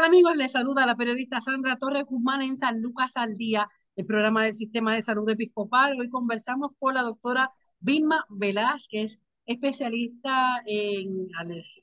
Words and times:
Tal 0.00 0.06
amigos? 0.06 0.34
Les 0.34 0.52
saluda 0.52 0.86
la 0.86 0.96
periodista 0.96 1.42
Sandra 1.42 1.76
Torres 1.76 2.04
Guzmán 2.06 2.40
en 2.40 2.56
San 2.56 2.80
Lucas 2.80 3.18
al 3.18 3.36
Día, 3.36 3.68
el 3.96 4.06
programa 4.06 4.44
del 4.44 4.54
Sistema 4.54 4.94
de 4.94 5.02
Salud 5.02 5.28
Episcopal. 5.28 5.92
Hoy 6.00 6.08
conversamos 6.08 6.70
con 6.78 6.94
la 6.94 7.02
doctora 7.02 7.50
Vilma 7.80 8.24
Velázquez, 8.30 9.20
especialista 9.44 10.62
en, 10.64 11.28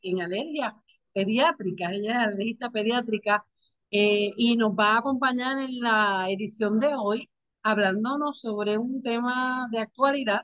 en 0.01 0.21
alergia 0.21 0.75
pediátrica. 1.13 1.91
Ella 1.91 2.11
es 2.13 2.17
alergista 2.17 2.71
pediátrica 2.71 3.45
eh, 3.91 4.31
y 4.35 4.57
nos 4.57 4.71
va 4.71 4.95
a 4.95 4.99
acompañar 4.99 5.59
en 5.59 5.79
la 5.79 6.25
edición 6.31 6.79
de 6.79 6.95
hoy 6.95 7.29
hablándonos 7.61 8.39
sobre 8.39 8.79
un 8.79 9.03
tema 9.03 9.67
de 9.71 9.77
actualidad 9.79 10.41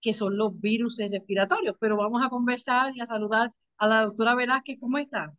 que 0.00 0.14
son 0.14 0.36
los 0.36 0.60
virus 0.60 0.98
respiratorios. 0.98 1.76
Pero 1.80 1.96
vamos 1.96 2.24
a 2.24 2.28
conversar 2.28 2.92
y 2.94 3.00
a 3.00 3.06
saludar 3.06 3.52
a 3.78 3.88
la 3.88 4.02
doctora 4.02 4.36
Velázquez. 4.36 4.78
¿Cómo 4.78 4.98
está? 4.98 5.34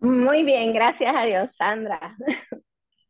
Muy 0.00 0.44
bien, 0.44 0.72
gracias 0.72 1.14
a 1.14 1.24
Dios, 1.24 1.50
Sandra. 1.56 2.16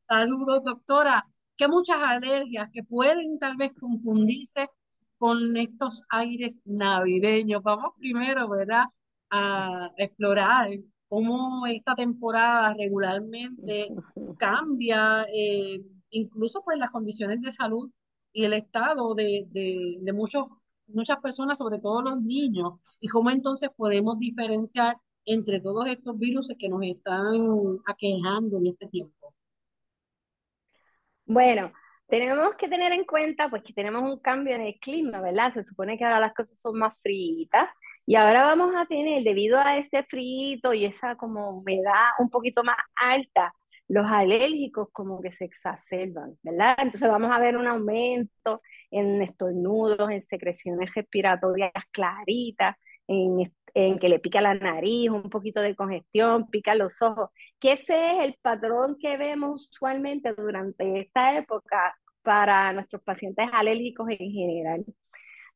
Saludos, 0.08 0.64
doctora. 0.64 1.24
Que 1.56 1.68
muchas 1.68 1.98
alergias 2.02 2.68
que 2.72 2.82
pueden 2.82 3.38
tal 3.38 3.56
vez 3.56 3.72
confundirse 3.78 4.68
con 5.18 5.56
estos 5.56 6.02
aires 6.08 6.60
navideños. 6.64 7.62
Vamos 7.62 7.90
primero, 7.98 8.48
¿verdad? 8.48 8.84
A 9.30 9.90
explorar 9.98 10.70
cómo 11.08 11.64
esta 11.66 11.94
temporada 11.94 12.74
regularmente 12.74 13.88
cambia, 14.38 15.26
eh, 15.32 15.80
incluso 16.10 16.62
pues 16.64 16.78
las 16.78 16.90
condiciones 16.90 17.40
de 17.40 17.52
salud 17.52 17.88
y 18.32 18.44
el 18.44 18.54
estado 18.54 19.14
de, 19.14 19.46
de, 19.50 19.98
de 20.00 20.12
muchos, 20.12 20.46
muchas 20.88 21.18
personas, 21.20 21.58
sobre 21.58 21.78
todo 21.78 22.02
los 22.02 22.20
niños, 22.20 22.80
y 22.98 23.06
cómo 23.08 23.30
entonces 23.30 23.70
podemos 23.76 24.18
diferenciar 24.18 24.96
entre 25.24 25.60
todos 25.60 25.86
estos 25.88 26.18
virus 26.18 26.52
que 26.58 26.68
nos 26.68 26.82
están 26.82 27.78
aquejando 27.86 28.58
en 28.58 28.66
este 28.68 28.86
tiempo? 28.88 29.34
Bueno, 31.26 31.72
tenemos 32.08 32.54
que 32.56 32.68
tener 32.68 32.92
en 32.92 33.04
cuenta 33.04 33.48
pues 33.48 33.62
que 33.62 33.72
tenemos 33.72 34.02
un 34.02 34.18
cambio 34.18 34.54
en 34.54 34.62
el 34.62 34.78
clima, 34.80 35.20
¿verdad? 35.20 35.52
Se 35.54 35.62
supone 35.62 35.96
que 35.96 36.04
ahora 36.04 36.20
las 36.20 36.34
cosas 36.34 36.60
son 36.60 36.78
más 36.78 37.00
fritas 37.00 37.68
y 38.04 38.16
ahora 38.16 38.42
vamos 38.42 38.72
a 38.74 38.86
tener, 38.86 39.22
debido 39.22 39.58
a 39.58 39.76
ese 39.78 40.02
frío 40.02 40.74
y 40.74 40.84
esa 40.84 41.16
como 41.16 41.50
humedad 41.50 42.08
un 42.18 42.28
poquito 42.28 42.64
más 42.64 42.76
alta, 42.96 43.54
los 43.86 44.10
alérgicos 44.10 44.88
como 44.92 45.20
que 45.20 45.32
se 45.32 45.44
exacerban, 45.44 46.36
¿verdad? 46.42 46.76
Entonces 46.78 47.08
vamos 47.08 47.30
a 47.32 47.38
ver 47.38 47.56
un 47.56 47.66
aumento 47.66 48.62
en 48.90 49.22
estornudos, 49.22 50.10
en 50.10 50.22
secreciones 50.22 50.92
respiratorias 50.94 51.72
claritas, 51.92 52.76
en, 53.06 53.40
en 53.74 53.98
que 53.98 54.08
le 54.08 54.18
pica 54.18 54.40
la 54.40 54.54
nariz, 54.54 55.10
un 55.10 55.30
poquito 55.30 55.60
de 55.60 55.76
congestión, 55.76 56.48
pica 56.50 56.74
los 56.74 57.00
ojos, 57.02 57.30
que 57.58 57.72
ese 57.72 58.12
es 58.12 58.24
el 58.24 58.36
patrón 58.42 58.96
que 59.00 59.16
vemos 59.16 59.68
usualmente 59.70 60.34
durante 60.34 61.00
esta 61.00 61.36
época 61.36 61.96
para 62.22 62.72
nuestros 62.72 63.02
pacientes 63.02 63.46
alérgicos 63.52 64.08
en 64.10 64.30
general. 64.30 64.84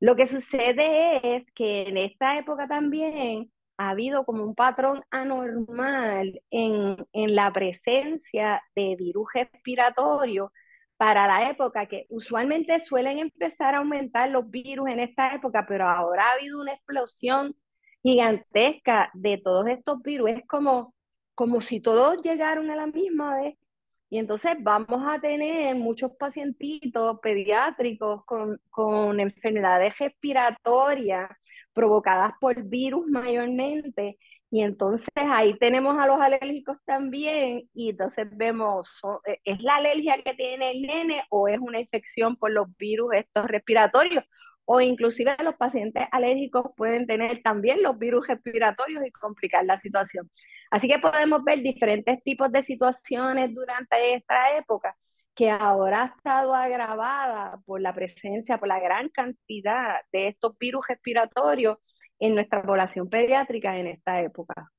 Lo 0.00 0.16
que 0.16 0.26
sucede 0.26 1.36
es 1.36 1.50
que 1.52 1.82
en 1.88 1.96
esta 1.96 2.38
época 2.38 2.68
también 2.68 3.50
ha 3.78 3.90
habido 3.90 4.24
como 4.24 4.44
un 4.44 4.54
patrón 4.54 5.02
anormal 5.10 6.40
en, 6.50 6.96
en 7.12 7.34
la 7.34 7.52
presencia 7.52 8.62
de 8.74 8.96
virus 8.96 9.28
respiratorio 9.34 10.52
para 10.96 11.26
la 11.26 11.50
época, 11.50 11.86
que 11.86 12.06
usualmente 12.08 12.78
suelen 12.80 13.18
empezar 13.18 13.74
a 13.74 13.78
aumentar 13.78 14.30
los 14.30 14.50
virus 14.50 14.88
en 14.88 15.00
esta 15.00 15.34
época, 15.34 15.66
pero 15.66 15.88
ahora 15.88 16.28
ha 16.28 16.32
habido 16.34 16.60
una 16.60 16.72
explosión 16.72 17.56
gigantesca 18.04 19.10
de 19.14 19.38
todos 19.38 19.66
estos 19.66 20.02
virus. 20.02 20.30
Es 20.30 20.46
como, 20.46 20.94
como 21.34 21.60
si 21.62 21.80
todos 21.80 22.22
llegaron 22.22 22.70
a 22.70 22.76
la 22.76 22.86
misma 22.86 23.40
vez. 23.40 23.56
Y 24.10 24.18
entonces 24.18 24.52
vamos 24.60 25.02
a 25.06 25.20
tener 25.20 25.74
muchos 25.76 26.12
pacientitos 26.12 27.18
pediátricos 27.20 28.24
con, 28.26 28.60
con 28.70 29.18
enfermedades 29.20 29.98
respiratorias 29.98 31.30
provocadas 31.72 32.32
por 32.40 32.62
virus 32.64 33.06
mayormente. 33.08 34.18
Y 34.50 34.62
entonces 34.62 35.08
ahí 35.16 35.58
tenemos 35.58 35.98
a 35.98 36.06
los 36.06 36.20
alérgicos 36.20 36.76
también. 36.84 37.68
Y 37.74 37.90
entonces 37.90 38.28
vemos, 38.36 39.00
e, 39.26 39.40
¿es 39.44 39.60
la 39.60 39.76
alergia 39.76 40.22
que 40.22 40.34
tiene 40.34 40.72
el 40.72 40.82
nene 40.82 41.24
o 41.30 41.48
es 41.48 41.58
una 41.58 41.80
infección 41.80 42.36
por 42.36 42.52
los 42.52 42.68
virus 42.76 43.14
estos 43.14 43.46
respiratorios? 43.46 44.24
O 44.64 44.80
inclusive 44.80 45.36
los 45.42 45.56
pacientes 45.56 46.06
alérgicos 46.10 46.66
pueden 46.76 47.06
tener 47.06 47.42
también 47.42 47.82
los 47.82 47.98
virus 47.98 48.26
respiratorios 48.28 49.04
y 49.06 49.10
complicar 49.10 49.64
la 49.64 49.76
situación. 49.76 50.30
Así 50.70 50.88
que 50.88 50.98
podemos 50.98 51.44
ver 51.44 51.60
diferentes 51.60 52.22
tipos 52.22 52.50
de 52.50 52.62
situaciones 52.62 53.52
durante 53.54 54.14
esta 54.14 54.56
época 54.56 54.96
que 55.34 55.50
ahora 55.50 56.02
ha 56.02 56.06
estado 56.16 56.54
agravada 56.54 57.60
por 57.66 57.80
la 57.80 57.92
presencia, 57.92 58.58
por 58.58 58.68
la 58.68 58.80
gran 58.80 59.08
cantidad 59.08 59.96
de 60.12 60.28
estos 60.28 60.56
virus 60.58 60.86
respiratorios 60.88 61.78
en 62.18 62.34
nuestra 62.34 62.62
población 62.62 63.08
pediátrica 63.08 63.76
en 63.76 63.88
esta 63.88 64.20
época. 64.20 64.70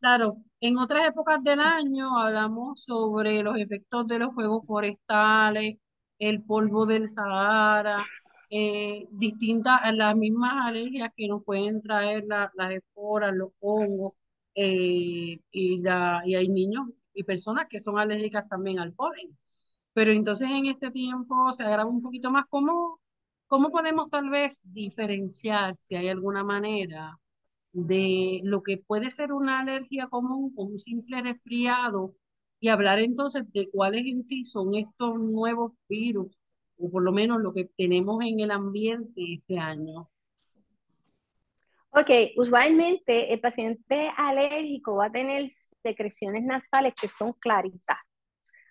Claro, 0.00 0.36
en 0.60 0.78
otras 0.78 1.08
épocas 1.08 1.42
del 1.42 1.60
año 1.60 2.18
hablamos 2.18 2.84
sobre 2.84 3.42
los 3.42 3.58
efectos 3.58 4.06
de 4.06 4.18
los 4.18 4.34
fuegos 4.34 4.66
forestales, 4.66 5.78
el 6.18 6.42
polvo 6.44 6.86
del 6.86 7.08
Sahara, 7.08 8.04
eh, 8.50 9.06
distintas 9.10 9.80
a 9.82 9.92
las 9.92 10.16
mismas 10.16 10.66
alergias 10.66 11.10
que 11.16 11.28
nos 11.28 11.44
pueden 11.44 11.80
traer 11.80 12.24
las 12.26 12.70
esporas, 12.72 13.34
los 13.34 13.50
hongos, 13.60 14.12
eh, 14.54 15.38
y, 15.50 15.78
la, 15.82 16.22
y 16.24 16.34
hay 16.34 16.48
niños 16.48 16.86
y 17.14 17.24
personas 17.24 17.66
que 17.68 17.80
son 17.80 17.98
alérgicas 17.98 18.48
también 18.48 18.78
al 18.78 18.92
polen. 18.94 19.36
Pero 19.92 20.12
entonces 20.12 20.50
en 20.50 20.66
este 20.66 20.90
tiempo 20.90 21.52
se 21.52 21.64
agrava 21.64 21.90
un 21.90 22.02
poquito 22.02 22.30
más. 22.30 22.44
¿Cómo, 22.50 23.00
cómo 23.46 23.70
podemos 23.70 24.10
tal 24.10 24.30
vez 24.30 24.60
diferenciar, 24.64 25.76
si 25.76 25.96
hay 25.96 26.08
alguna 26.08 26.44
manera, 26.44 27.18
de 27.72 28.40
lo 28.44 28.62
que 28.62 28.78
puede 28.78 29.10
ser 29.10 29.32
una 29.32 29.60
alergia 29.60 30.08
común 30.08 30.52
o 30.56 30.64
un 30.64 30.78
simple 30.78 31.22
resfriado 31.22 32.14
y 32.60 32.68
hablar 32.68 32.98
entonces 33.00 33.44
de 33.52 33.70
cuáles 33.70 34.06
en 34.06 34.24
sí 34.24 34.44
son 34.44 34.74
estos 34.74 35.18
nuevos 35.20 35.72
virus 35.88 36.36
o 36.78 36.90
por 36.90 37.02
lo 37.02 37.12
menos 37.12 37.40
lo 37.40 37.52
que 37.52 37.70
tenemos 37.76 38.24
en 38.24 38.40
el 38.40 38.50
ambiente 38.50 39.20
este 39.32 39.58
año? 39.58 40.10
Ok, 41.90 42.10
usualmente 42.36 43.32
el 43.32 43.40
paciente 43.40 44.10
alérgico 44.16 44.96
va 44.96 45.06
a 45.06 45.12
tener 45.12 45.50
secreciones 45.82 46.44
nasales 46.44 46.94
que 47.00 47.08
son 47.18 47.32
claritas, 47.34 47.98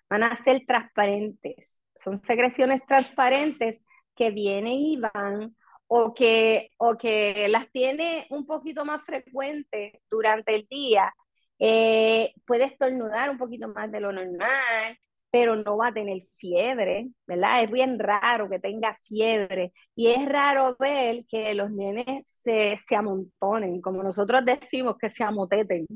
van 0.08 0.22
a 0.22 0.36
ser 0.44 0.64
transparentes, 0.66 1.76
son 2.04 2.22
secreciones 2.24 2.82
transparentes 2.86 3.80
que 4.14 4.30
vienen 4.30 4.74
y 4.74 4.98
van 4.98 5.56
o 5.88 6.14
que, 6.14 6.70
o 6.78 6.96
que 6.96 7.48
las 7.48 7.70
tiene 7.70 8.26
un 8.30 8.46
poquito 8.46 8.84
más 8.84 9.02
frecuentes 9.04 9.92
durante 10.10 10.54
el 10.54 10.66
día. 10.68 11.12
Eh, 11.58 12.32
puede 12.46 12.64
estornudar 12.64 13.30
un 13.30 13.38
poquito 13.38 13.68
más 13.68 13.90
de 13.90 14.00
lo 14.00 14.12
normal, 14.12 14.98
pero 15.36 15.54
no 15.54 15.76
va 15.76 15.88
a 15.88 15.92
tener 15.92 16.22
fiebre, 16.38 17.10
¿verdad? 17.26 17.62
Es 17.62 17.70
bien 17.70 17.98
raro 17.98 18.48
que 18.48 18.58
tenga 18.58 18.98
fiebre 19.04 19.74
y 19.94 20.06
es 20.08 20.26
raro 20.26 20.76
ver 20.78 21.26
que 21.28 21.52
los 21.52 21.70
nenes 21.70 22.24
se, 22.42 22.78
se 22.88 22.96
amontonen, 22.96 23.82
como 23.82 24.02
nosotros 24.02 24.42
decimos, 24.46 24.96
que 24.98 25.10
se 25.10 25.24
amoteten. 25.24 25.86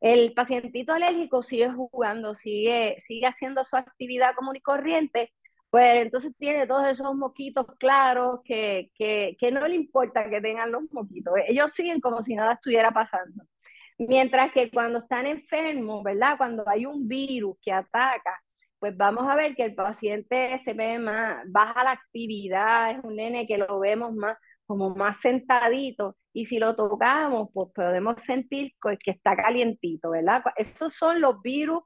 El 0.00 0.34
pacientito 0.34 0.92
alérgico 0.92 1.44
sigue 1.44 1.70
jugando, 1.70 2.34
sigue, 2.34 2.96
sigue 3.06 3.26
haciendo 3.28 3.62
su 3.62 3.76
actividad 3.76 4.34
común 4.34 4.56
y 4.56 4.60
corriente, 4.60 5.32
pues 5.70 6.02
entonces 6.02 6.32
tiene 6.36 6.66
todos 6.66 6.88
esos 6.88 7.14
moquitos 7.14 7.66
claros 7.78 8.40
que, 8.44 8.90
que, 8.96 9.36
que 9.38 9.52
no 9.52 9.68
le 9.68 9.76
importa 9.76 10.28
que 10.28 10.40
tengan 10.40 10.72
los 10.72 10.82
moquitos. 10.92 11.34
Ellos 11.46 11.70
siguen 11.72 12.00
como 12.00 12.20
si 12.24 12.34
nada 12.34 12.54
estuviera 12.54 12.90
pasando. 12.90 13.44
Mientras 13.98 14.50
que 14.52 14.70
cuando 14.72 14.98
están 14.98 15.26
enfermos, 15.26 16.02
¿verdad? 16.02 16.36
Cuando 16.36 16.68
hay 16.68 16.84
un 16.86 17.06
virus 17.06 17.56
que 17.62 17.72
ataca, 17.72 18.41
pues 18.82 18.96
vamos 18.96 19.28
a 19.28 19.36
ver 19.36 19.54
que 19.54 19.62
el 19.62 19.76
paciente 19.76 20.58
se 20.64 20.74
ve 20.74 20.98
más, 20.98 21.44
baja 21.46 21.84
la 21.84 21.92
actividad, 21.92 22.90
es 22.90 22.98
un 23.04 23.14
nene 23.14 23.46
que 23.46 23.56
lo 23.56 23.78
vemos 23.78 24.12
más 24.12 24.36
como 24.66 24.90
más 24.90 25.20
sentadito 25.20 26.16
y 26.32 26.46
si 26.46 26.58
lo 26.58 26.74
tocamos, 26.74 27.48
pues 27.54 27.68
podemos 27.72 28.16
sentir 28.22 28.72
que 29.04 29.12
está 29.12 29.36
calientito, 29.36 30.10
¿verdad? 30.10 30.42
Esos 30.56 30.94
son 30.94 31.20
los 31.20 31.40
virus 31.42 31.84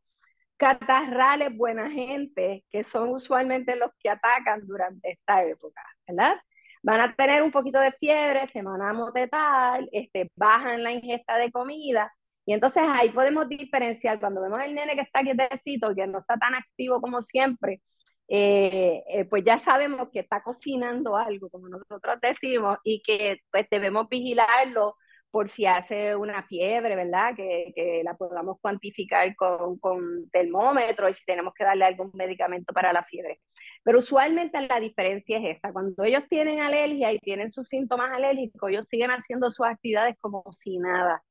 catarrales 0.56 1.54
buena 1.54 1.90
gente, 1.90 2.64
que 2.70 2.82
son 2.82 3.10
usualmente 3.10 3.76
los 3.76 3.90
que 4.00 4.08
atacan 4.08 4.66
durante 4.66 5.10
esta 5.12 5.44
época, 5.44 5.82
¿verdad? 6.08 6.36
Van 6.82 7.02
a 7.02 7.14
tener 7.14 7.42
un 7.42 7.52
poquito 7.52 7.78
de 7.78 7.92
fiebre, 7.92 8.46
se 8.46 8.62
van 8.62 8.80
a 8.80 8.94
motetar, 8.94 9.84
este, 9.92 10.30
bajan 10.34 10.82
la 10.82 10.92
ingesta 10.92 11.36
de 11.36 11.52
comida, 11.52 12.10
y 12.46 12.52
entonces 12.52 12.84
ahí 12.86 13.10
podemos 13.10 13.48
diferenciar 13.48 14.20
cuando 14.20 14.40
vemos 14.40 14.60
el 14.62 14.74
nene 14.74 14.94
que 14.94 15.02
está 15.02 15.22
quietecito, 15.22 15.94
que 15.94 16.06
no 16.06 16.20
está 16.20 16.36
tan 16.38 16.54
activo 16.54 17.00
como 17.00 17.20
siempre, 17.20 17.82
eh, 18.28 19.02
eh, 19.08 19.24
pues 19.26 19.44
ya 19.44 19.58
sabemos 19.58 20.08
que 20.12 20.20
está 20.20 20.42
cocinando 20.42 21.16
algo, 21.16 21.50
como 21.50 21.68
nosotros 21.68 22.18
decimos, 22.22 22.78
y 22.84 23.02
que 23.02 23.40
pues 23.50 23.66
debemos 23.70 24.08
vigilarlo 24.08 24.96
por 25.30 25.48
si 25.48 25.66
hace 25.66 26.16
una 26.16 26.42
fiebre, 26.44 26.96
¿verdad? 26.96 27.34
Que, 27.36 27.72
que 27.74 28.02
la 28.04 28.14
podamos 28.14 28.58
cuantificar 28.60 29.34
con, 29.36 29.78
con, 29.78 30.30
termómetro 30.30 31.08
y 31.08 31.14
si 31.14 31.24
tenemos 31.24 31.52
que 31.54 31.64
darle 31.64 31.84
algún 31.84 32.10
medicamento 32.14 32.72
para 32.72 32.92
la 32.92 33.02
fiebre. 33.02 33.40
Pero 33.82 33.98
usualmente 33.98 34.60
la 34.66 34.80
diferencia 34.80 35.38
es 35.38 35.58
esa, 35.58 35.72
cuando 35.72 36.04
ellos 36.04 36.22
tienen 36.28 36.60
alergia 36.60 37.12
y 37.12 37.18
tienen 37.18 37.50
sus 37.50 37.68
síntomas 37.68 38.12
alérgicos, 38.12 38.70
ellos 38.70 38.86
siguen 38.88 39.10
haciendo 39.10 39.50
sus 39.50 39.66
actividades 39.66 40.16
como 40.20 40.44
si 40.52 40.78
nada. 40.78 41.22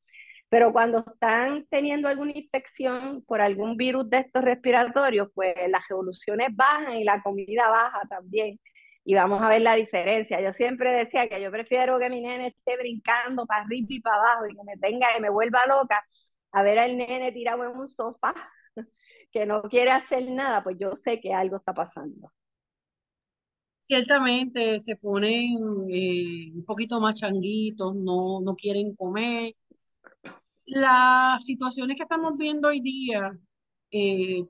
Pero 0.50 0.72
cuando 0.72 1.00
están 1.00 1.66
teniendo 1.70 2.08
alguna 2.08 2.32
infección 2.36 3.24
por 3.26 3.42
algún 3.42 3.78
virus 3.78 4.10
de 4.10 4.20
estos 4.20 4.44
respiratorios, 4.44 5.30
pues 5.34 5.56
las 5.70 5.88
revoluciones 5.90 6.50
bajan 6.56 6.96
y 6.98 7.04
la 7.04 7.22
comida 7.22 7.68
baja 7.70 8.02
también. 8.10 8.60
Y 9.04 9.16
vamos 9.16 9.42
a 9.42 9.50
ver 9.50 9.62
la 9.62 9.76
diferencia. 9.76 10.42
Yo 10.42 10.52
siempre 10.54 10.92
decía 10.94 11.28
que 11.30 11.42
yo 11.42 11.52
prefiero 11.52 12.00
que 12.00 12.10
mi 12.10 12.22
nene 12.22 12.48
esté 12.48 12.78
brincando 12.78 13.46
para 13.46 13.64
arriba 13.64 13.88
y 13.90 14.02
para 14.02 14.18
abajo 14.18 14.46
y 14.48 14.56
que 14.56 14.64
me 14.64 14.78
tenga 14.78 15.08
y 15.18 15.22
me 15.22 15.30
vuelva 15.30 15.66
loca 15.68 16.04
a 16.52 16.64
ver 16.64 16.80
al 16.80 16.98
nene 16.98 17.32
tirado 17.34 17.66
en 17.66 17.78
un 17.78 17.88
sofá 17.88 18.34
que 19.32 19.46
no 19.46 19.64
quiere 19.64 19.92
hacer 19.92 20.30
nada, 20.32 20.64
pues 20.64 20.78
yo 20.80 20.96
sé 20.96 21.20
que 21.20 21.34
algo 21.34 21.58
está 21.58 21.74
pasando. 21.74 22.32
Ciertamente 23.84 24.80
se 24.80 24.96
ponen 24.96 25.58
eh, 25.92 26.52
un 26.56 26.66
poquito 26.66 27.00
más 27.00 27.16
changuitos, 27.16 27.94
no, 27.96 28.42
no 28.42 28.56
quieren 28.56 28.96
comer, 28.96 29.54
las 30.66 31.46
situaciones 31.46 31.98
que 31.98 32.04
estamos 32.04 32.38
viendo 32.38 32.70
hoy 32.70 32.82
día, 32.82 33.38
eh, 33.92 34.46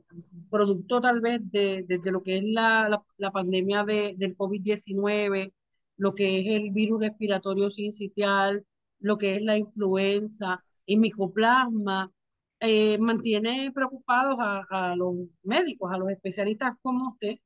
producto 0.49 1.01
tal 1.01 1.21
vez 1.21 1.39
de, 1.51 1.85
lo 2.05 2.23
que 2.23 2.37
es 2.37 2.43
la, 2.45 3.03
pandemia 3.33 3.83
de, 3.83 4.15
del 4.17 4.35
COVID-19, 4.37 5.53
lo 5.97 6.15
que 6.15 6.39
es 6.39 6.63
el 6.63 6.71
virus 6.71 7.01
respiratorio 7.01 7.69
sincitial, 7.69 8.65
lo 8.99 9.17
que 9.17 9.35
es 9.35 9.41
la 9.41 9.57
influenza, 9.57 10.63
el 10.87 10.99
micoplasma, 10.99 12.11
eh, 12.59 12.97
mantiene 12.97 13.71
preocupados 13.73 14.37
a, 14.39 14.95
los 14.95 15.15
médicos, 15.43 15.91
a 15.93 15.97
los 15.97 16.09
especialistas 16.09 16.73
como 16.81 17.09
usted, 17.09 17.37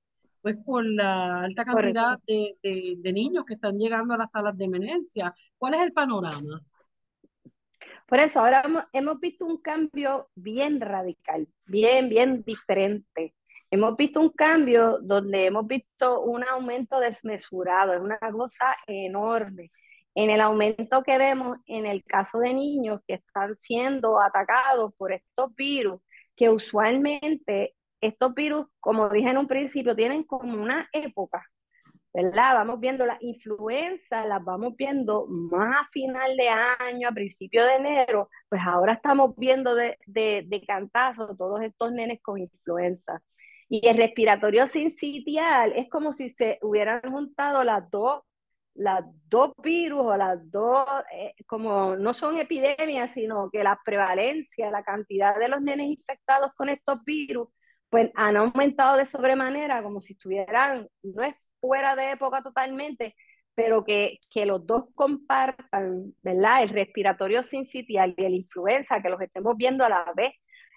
pues 0.42 0.56
por 0.66 0.86
la 0.86 1.42
alta 1.44 1.66
cantidad 1.66 2.20
de, 2.26 2.56
de 2.98 3.14
niños 3.14 3.44
que 3.46 3.56
están 3.56 3.78
llegando 3.78 4.14
a 4.14 4.18
las 4.18 4.32
salas 4.32 4.58
de 4.58 4.66
emergencia. 4.66 5.34
¿Cuál 5.58 5.74
es 5.74 5.82
el 5.82 5.92
panorama? 5.92 6.62
Por 8.10 8.20
eso 8.20 8.40
ahora 8.40 8.64
hemos, 8.92 9.20
visto 9.20 9.46
un 9.46 9.62
cambio 9.62 10.30
bien 10.34 10.82
radical, 10.82 11.48
bien, 11.66 12.10
bien 12.10 12.44
diferente. 12.44 13.36
Hemos 13.70 13.96
visto 13.96 14.20
un 14.20 14.30
cambio 14.30 14.98
donde 15.00 15.46
hemos 15.46 15.68
visto 15.68 16.22
un 16.22 16.44
aumento 16.44 17.00
desmesurado, 17.00 17.94
es 17.94 18.02
una 18.02 18.18
cosa 18.18 18.76
enorme. 18.88 19.72
En 20.16 20.32
el 20.32 20.42
aumento 20.42 21.04
que 21.04 21.20
vemos 21.20 21.60
en 21.68 21.86
el 21.86 22.04
caso 22.04 22.40
de 22.40 22.52
niños 22.52 23.00
que 23.08 23.14
están 23.14 23.56
siendo 23.56 24.20
atacados 24.20 24.92
por 24.98 25.12
estos 25.14 25.54
virus, 25.54 26.02
que 26.36 26.50
usualmente 26.50 27.76
estos 28.02 28.34
virus, 28.34 28.66
como 28.80 29.10
dije 29.10 29.30
en 29.30 29.38
un 29.38 29.48
principio, 29.48 29.96
tienen 29.96 30.24
como 30.24 30.60
una 30.60 30.90
época 30.94 31.46
¿verdad? 32.14 32.56
Vamos 32.56 32.80
viendo 32.80 33.06
las 33.06 33.22
influencias, 33.22 34.26
las 34.28 34.44
vamos 34.44 34.76
viendo 34.76 35.28
más 35.28 35.76
a 35.86 35.90
final 35.92 36.36
de 36.38 36.50
año, 36.50 37.08
a 37.08 37.12
principio 37.12 37.64
de 37.66 37.76
enero, 37.76 38.30
pues 38.50 38.62
ahora 38.66 38.94
estamos 38.94 39.36
viendo 39.38 39.76
de, 39.76 39.98
de, 40.06 40.44
de 40.48 40.66
cantazo 40.66 41.36
todos 41.36 41.62
estos 41.62 41.92
nenes 41.92 42.20
con 42.22 42.40
influenza. 42.40 43.22
Y 43.70 43.88
el 43.88 43.98
respiratorio 43.98 44.66
sincitial 44.68 45.74
es 45.76 45.90
como 45.90 46.12
si 46.14 46.30
se 46.30 46.58
hubieran 46.64 47.02
juntado 47.12 47.64
las 47.64 47.90
dos, 47.92 48.24
las 48.74 49.04
dos 49.30 49.54
virus 49.62 50.02
o 50.02 50.18
las 50.18 50.40
dos, 50.50 50.88
eh, 51.14 51.36
como 51.46 51.96
no 51.96 52.14
son 52.14 52.40
epidemias, 52.40 53.12
sino 53.12 53.50
que 53.52 53.64
la 53.64 53.80
prevalencia, 53.86 54.72
la 54.72 54.84
cantidad 54.84 55.38
de 55.38 55.50
los 55.50 55.62
nenes 55.62 55.88
infectados 55.88 56.52
con 56.56 56.70
estos 56.70 57.04
virus, 57.04 57.50
pues 57.90 58.12
han 58.16 58.38
aumentado 58.38 58.98
de 58.98 59.06
sobremanera, 59.06 59.84
como 59.84 60.00
si 60.00 60.14
estuvieran, 60.14 60.88
no 61.04 61.24
es 61.24 61.36
fuera 61.60 61.96
de 61.96 62.12
época 62.12 62.42
totalmente, 62.42 63.16
pero 63.56 63.84
que, 63.84 64.20
que 64.30 64.46
los 64.46 64.66
dos 64.66 64.86
compartan, 64.96 66.14
¿verdad? 66.24 66.64
El 66.64 66.70
respiratorio 66.70 67.44
sincitial 67.44 68.14
y 68.18 68.26
el 68.26 68.36
influenza, 68.36 69.02
que 69.02 69.10
los 69.10 69.22
estemos 69.22 69.58
viendo 69.58 69.84
a 69.84 69.90
la 69.90 70.14
vez. 70.16 70.34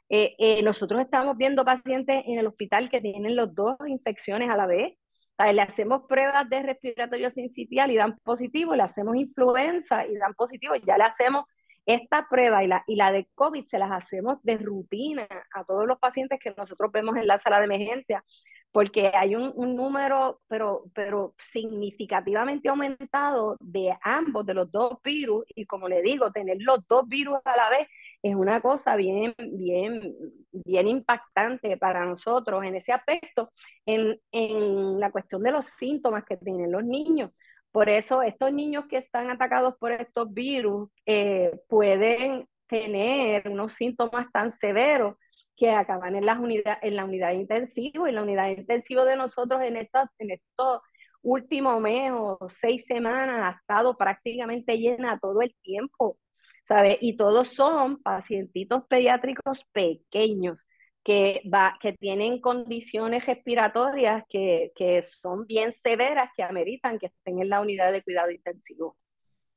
Eh, 0.09 0.35
eh, 0.39 0.63
nosotros 0.63 1.01
estamos 1.01 1.37
viendo 1.37 1.65
pacientes 1.65 2.23
en 2.27 2.39
el 2.39 2.47
hospital 2.47 2.91
que 2.91 3.01
tienen 3.01 3.37
los 3.37 3.55
dos 3.55 3.77
infecciones 3.87 4.51
a 4.51 4.57
la 4.57 4.67
vez. 4.67 4.95
le 5.39 5.63
hacemos 5.63 6.03
pruebas 6.09 6.49
de 6.51 6.63
respiratorio 6.63 7.31
sincitial 7.31 7.91
y 7.91 7.97
dan 7.97 8.19
positivo, 8.25 8.77
le 8.77 8.83
hacemos 8.83 9.17
influenza 9.17 10.07
y 10.07 10.17
dan 10.17 10.35
positivo, 10.35 10.75
ya 10.77 10.97
le 10.99 11.05
hacemos 11.05 11.45
esta 11.87 12.29
prueba 12.29 12.63
y 12.63 12.69
la, 12.69 12.85
y 12.87 12.97
la 12.97 13.13
de 13.13 13.29
COVID 13.35 13.67
se 13.67 13.79
las 13.79 13.91
hacemos 13.91 14.39
de 14.43 14.59
rutina 14.59 15.27
a 15.55 15.65
todos 15.65 15.87
los 15.87 15.99
pacientes 15.99 16.39
que 16.41 16.55
nosotros 16.57 16.93
vemos 16.93 17.17
en 17.17 17.27
la 17.27 17.39
sala 17.39 17.59
de 17.59 17.65
emergencia 17.65 18.25
porque 18.73 19.13
hay 19.15 19.37
un, 19.37 19.53
número, 19.77 20.41
pero, 20.49 20.85
pero 20.95 21.35
significativamente 21.39 22.71
aumentado 22.71 23.57
de 23.61 23.95
ambos, 24.03 24.47
de 24.47 24.55
los 24.55 24.73
dos 24.73 24.95
virus, 25.05 25.45
y 25.55 25.67
como 25.67 25.89
le 25.89 26.01
digo, 26.01 26.33
tener 26.33 26.57
los 26.61 26.87
dos 26.89 27.07
virus 27.07 27.39
a 27.45 27.57
la 27.57 27.69
vez 27.69 27.87
es 28.23 28.35
una 28.35 28.63
cosa 28.63 28.97
bien, 28.97 29.35
bien, 29.39 30.15
bien 30.53 30.89
impactante 30.89 31.77
para 31.77 32.07
nosotros 32.07 32.65
en 32.65 32.75
ese 32.77 32.93
aspecto, 32.93 33.53
en, 33.85 34.19
en 34.33 34.99
la 34.99 35.11
cuestión 35.13 35.43
de 35.43 35.53
los 35.53 35.67
síntomas 35.67 36.25
que 36.25 36.39
tienen 36.39 36.73
los 36.73 36.85
niños. 36.85 37.31
Por 37.73 37.89
eso 37.89 38.23
estos 38.23 38.53
niños 38.53 38.87
que 38.89 38.99
están 38.99 39.31
atacados 39.31 39.75
por 39.79 39.93
estos 39.93 40.33
virus 40.33 40.89
eh, 41.07 41.53
pueden 41.69 42.47
tener 42.67 43.49
unos 43.49 43.75
síntomas 43.75 44.31
tan 44.33 44.51
severos 44.51 45.17
que 45.63 45.71
acaban 45.71 46.17
en, 46.17 46.27
las 46.27 46.41
unidad, 46.41 46.79
en 46.83 46.97
la 46.97 47.05
unidad 47.05 47.35
intensiva. 47.35 48.11
Y 48.11 48.13
la 48.13 48.25
unidad 48.25 48.49
intensiva 48.49 49.05
de 49.05 49.15
nosotros 49.15 49.63
en, 49.63 49.77
esta, 49.77 50.11
en 50.19 50.33
estos 50.33 50.81
últimos 51.23 51.81
mes 51.81 52.11
o 52.13 52.37
seis 52.49 52.85
semanas 52.89 53.41
ha 53.41 53.59
estado 53.61 53.97
prácticamente 53.97 54.77
llena 54.77 55.21
todo 55.21 55.41
el 55.41 55.55
tiempo, 55.63 56.19
¿sabes? 56.67 56.99
Y 57.01 57.17
todos 57.17 57.47
son 57.47 58.03
pacientitos 58.03 58.83
pediátricos 58.89 59.65
pequeños 59.71 60.67
que, 61.05 61.43
va, 61.53 61.79
que 61.81 61.93
tienen 61.93 62.41
condiciones 62.41 63.25
respiratorias 63.27 64.25
que, 64.29 64.73
que 64.75 65.05
son 65.23 65.47
bien 65.47 65.73
severas, 65.75 66.31
que 66.37 66.43
ameritan 66.43 66.99
que 66.99 67.07
estén 67.07 67.41
en 67.41 67.51
la 67.51 67.61
unidad 67.61 67.93
de 67.93 68.03
cuidado 68.03 68.33
intensivo. 68.33 68.97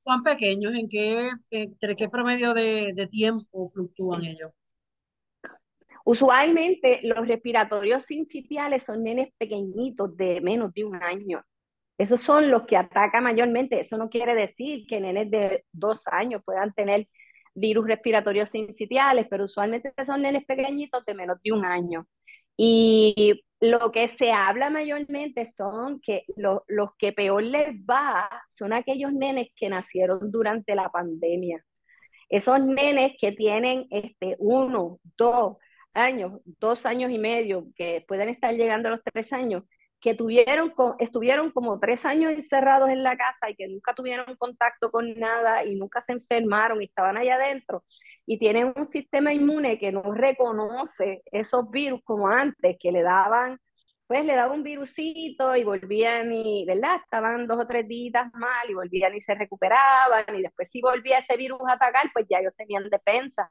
¿Cuán 0.04 0.22
pequeños? 0.22 0.76
¿En 0.76 0.88
qué, 0.88 1.32
entre 1.50 1.96
qué 1.96 2.10
promedio 2.10 2.54
de, 2.54 2.94
de 2.94 3.08
tiempo 3.08 3.68
fluctúan 3.70 4.24
ellos? 4.24 4.52
Usualmente 6.06 7.00
los 7.02 7.28
respiratorios 7.28 8.04
sincitiales 8.06 8.84
son 8.84 9.04
nenes 9.04 9.30
pequeñitos 9.40 10.16
de 10.16 10.40
menos 10.40 10.72
de 10.74 10.86
un 10.86 10.96
año. 11.02 11.44
Esos 11.98 12.22
son 12.22 12.52
los 12.52 12.64
que 12.68 12.78
atacan 12.78 13.24
mayormente. 13.24 13.80
Eso 13.80 13.98
no 13.98 14.10
quiere 14.10 14.36
decir 14.36 14.86
que 14.88 15.00
nenes 15.00 15.32
de 15.32 15.66
dos 15.72 16.04
años 16.06 16.44
puedan 16.46 16.74
tener 16.74 17.08
virus 17.56 17.88
respiratorios 17.88 18.50
sincitiales, 18.50 19.26
pero 19.30 19.46
usualmente 19.46 19.94
son 20.06 20.22
nenes 20.22 20.46
pequeñitos 20.46 21.04
de 21.06 21.16
menos 21.16 21.40
de 21.44 21.52
un 21.52 21.66
año. 21.66 22.08
Y 22.56 23.44
lo 23.60 23.92
que 23.92 24.08
se 24.08 24.32
habla 24.32 24.70
mayormente 24.70 25.46
son 25.46 26.00
que 26.02 26.24
los 26.36 26.90
que 27.00 27.14
peor 27.14 27.42
les 27.42 27.76
va 27.78 28.30
son 28.56 28.74
aquellos 28.74 29.12
nenes 29.12 29.48
que 29.56 29.70
nacieron 29.70 30.30
durante 30.30 30.76
la 30.76 30.90
pandemia. 30.90 31.66
Esos 32.30 32.64
nenes 32.64 33.14
que 33.20 33.32
tienen 33.32 33.88
este, 33.90 34.36
uno, 34.40 35.00
dos, 35.18 35.58
años, 35.96 36.34
dos 36.60 36.86
años 36.86 37.12
y 37.12 37.18
medio, 37.18 37.68
que 37.76 38.04
pueden 38.08 38.30
estar 38.30 38.54
llegando 38.54 38.90
a 38.90 38.92
los 38.92 39.02
tres 39.04 39.32
años, 39.34 39.64
que 40.00 40.14
tuvieron, 40.14 40.74
estuvieron 41.00 41.52
como 41.52 41.80
tres 41.80 42.06
años 42.06 42.32
encerrados 42.34 42.90
en 42.90 43.04
la 43.04 43.18
casa 43.18 43.50
y 43.50 43.56
que 43.56 43.68
nunca 43.68 43.94
tuvieron 43.96 44.36
contacto 44.38 44.92
con 44.92 45.18
nada 45.20 45.66
y 45.66 45.76
nunca 45.76 46.02
se 46.02 46.14
enfermaron 46.14 46.82
y 46.82 46.86
estaban 46.86 47.18
allá 47.18 47.36
adentro 47.36 47.84
y 48.26 48.38
tienen 48.40 48.74
un 48.76 48.88
sistema 48.88 49.34
inmune 49.34 49.78
que 49.80 49.92
no 49.92 50.02
reconoce 50.14 51.22
esos 51.32 51.70
virus 51.72 52.02
como 52.04 52.28
antes, 52.28 52.78
que 52.80 52.92
le 52.92 53.04
daban, 53.04 53.60
pues 54.08 54.26
le 54.26 54.36
daban 54.36 54.60
un 54.60 54.64
virusito 54.64 55.56
y 55.56 55.64
volvían 55.64 56.32
y, 56.34 56.66
¿verdad? 56.66 56.98
Estaban 57.04 57.48
dos 57.48 57.60
o 57.60 57.68
tres 57.68 57.88
días 57.88 58.28
mal 58.34 58.70
y 58.70 58.74
volvían 58.74 59.16
y 59.16 59.22
se 59.22 59.36
recuperaban 59.36 60.26
y 60.36 60.42
después 60.42 60.70
si 60.72 60.82
volvía 60.82 61.20
ese 61.20 61.38
virus 61.38 61.60
a 61.68 61.74
atacar, 61.74 62.06
pues 62.14 62.26
ya 62.30 62.40
ellos 62.40 62.56
tenían 62.56 62.90
defensa. 62.90 63.50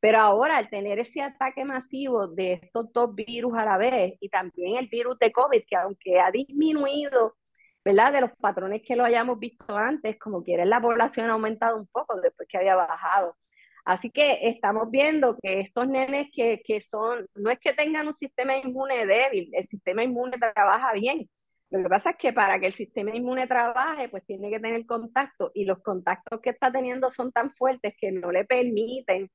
Pero 0.00 0.18
ahora, 0.18 0.56
al 0.56 0.70
tener 0.70 0.98
ese 0.98 1.22
ataque 1.22 1.64
masivo 1.64 2.26
de 2.28 2.54
estos 2.54 2.92
dos 2.92 3.14
virus 3.14 3.54
a 3.56 3.64
la 3.64 3.76
vez 3.76 4.14
y 4.20 4.30
también 4.30 4.76
el 4.76 4.88
virus 4.88 5.18
de 5.18 5.30
COVID, 5.32 5.62
que 5.66 5.76
aunque 5.76 6.20
ha 6.20 6.30
disminuido, 6.30 7.36
¿verdad? 7.84 8.12
De 8.12 8.20
los 8.22 8.30
patrones 8.40 8.82
que 8.82 8.96
lo 8.96 9.04
hayamos 9.04 9.38
visto 9.38 9.76
antes, 9.76 10.18
como 10.18 10.42
quiera, 10.42 10.64
la 10.64 10.80
población 10.80 11.28
ha 11.30 11.34
aumentado 11.34 11.76
un 11.78 11.86
poco 11.88 12.20
después 12.20 12.48
que 12.48 12.58
había 12.58 12.76
bajado. 12.76 13.36
Así 13.84 14.10
que 14.10 14.38
estamos 14.42 14.90
viendo 14.90 15.36
que 15.42 15.60
estos 15.60 15.88
nenes 15.88 16.28
que, 16.34 16.62
que 16.64 16.80
son, 16.80 17.26
no 17.34 17.50
es 17.50 17.58
que 17.58 17.72
tengan 17.72 18.06
un 18.06 18.14
sistema 18.14 18.56
inmune 18.56 19.06
débil, 19.06 19.50
el 19.52 19.66
sistema 19.66 20.04
inmune 20.04 20.38
trabaja 20.38 20.92
bien. 20.94 21.28
Lo 21.70 21.82
que 21.82 21.88
pasa 21.88 22.10
es 22.10 22.16
que 22.16 22.32
para 22.32 22.58
que 22.60 22.66
el 22.66 22.74
sistema 22.74 23.14
inmune 23.14 23.46
trabaje, 23.46 24.08
pues 24.08 24.24
tiene 24.26 24.50
que 24.50 24.60
tener 24.60 24.86
contacto 24.86 25.50
y 25.54 25.64
los 25.64 25.78
contactos 25.82 26.40
que 26.40 26.50
está 26.50 26.70
teniendo 26.72 27.10
son 27.10 27.32
tan 27.32 27.50
fuertes 27.50 27.94
que 27.98 28.12
no 28.12 28.32
le 28.32 28.44
permiten 28.44 29.30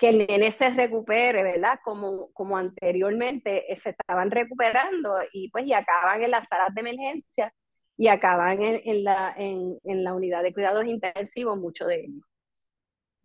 que 0.00 0.08
el 0.08 0.26
nene 0.26 0.50
se 0.50 0.70
recupere, 0.70 1.42
¿verdad? 1.42 1.78
Como, 1.84 2.32
como 2.32 2.56
anteriormente 2.56 3.70
eh, 3.70 3.76
se 3.76 3.90
estaban 3.90 4.30
recuperando 4.30 5.18
y 5.30 5.50
pues 5.50 5.66
y 5.66 5.74
acaban 5.74 6.22
en 6.22 6.30
las 6.30 6.48
salas 6.48 6.74
de 6.74 6.80
emergencia 6.80 7.52
y 7.98 8.08
acaban 8.08 8.62
en, 8.62 8.80
en 8.82 9.04
la, 9.04 9.34
en, 9.36 9.78
en, 9.84 10.02
la 10.02 10.14
unidad 10.14 10.42
de 10.42 10.54
cuidados 10.54 10.86
intensivos, 10.86 11.58
muchos 11.58 11.86
de 11.88 12.00
ellos. 12.00 12.24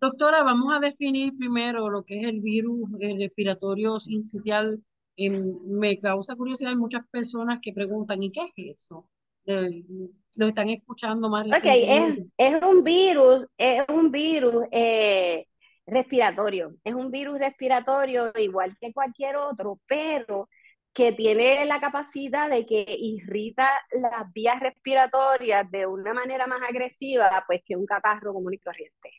Doctora, 0.02 0.44
vamos 0.44 0.76
a 0.76 0.82
definir 0.82 1.32
primero 1.38 1.90
lo 1.90 2.04
que 2.04 2.20
es 2.20 2.26
el 2.26 2.42
virus 2.42 2.90
respiratorio 3.00 3.98
sincitial. 4.02 4.84
me 5.18 5.98
causa 5.98 6.36
curiosidad, 6.36 6.72
hay 6.72 6.78
muchas 6.78 7.08
personas 7.08 7.60
que 7.62 7.72
preguntan, 7.72 8.22
¿y 8.22 8.34
qué 8.34 8.52
es 8.54 8.82
eso? 8.82 9.08
lo 9.48 10.48
están 10.48 10.70
escuchando 10.70 11.30
más 11.30 11.46
Ok, 11.46 11.66
es, 11.66 12.18
es, 12.36 12.64
un 12.64 12.84
virus, 12.84 13.46
es 13.60 13.84
un 13.88 14.12
virus 14.12 14.66
eh, 14.72 15.46
respiratorio. 15.88 16.74
Es 16.84 16.94
un 16.94 17.12
virus 17.12 17.40
respiratorio 17.40 18.32
igual 18.38 18.76
que 18.80 18.94
cualquier 18.94 19.38
otro, 19.38 19.80
pero 19.88 20.50
que 20.94 21.12
tiene 21.12 21.66
la 21.66 21.82
capacidad 21.82 22.50
de 22.50 22.66
que 22.66 22.86
irrita 22.88 23.70
las 23.92 24.32
vías 24.34 24.60
respiratorias 24.62 25.70
de 25.70 25.86
una 25.86 26.14
manera 26.14 26.48
más 26.48 26.62
agresiva 26.68 27.44
pues 27.48 27.62
que 27.66 27.76
un 27.76 27.86
catarro 27.86 28.34
común 28.34 28.54
y 28.54 28.60
corriente. 28.60 29.12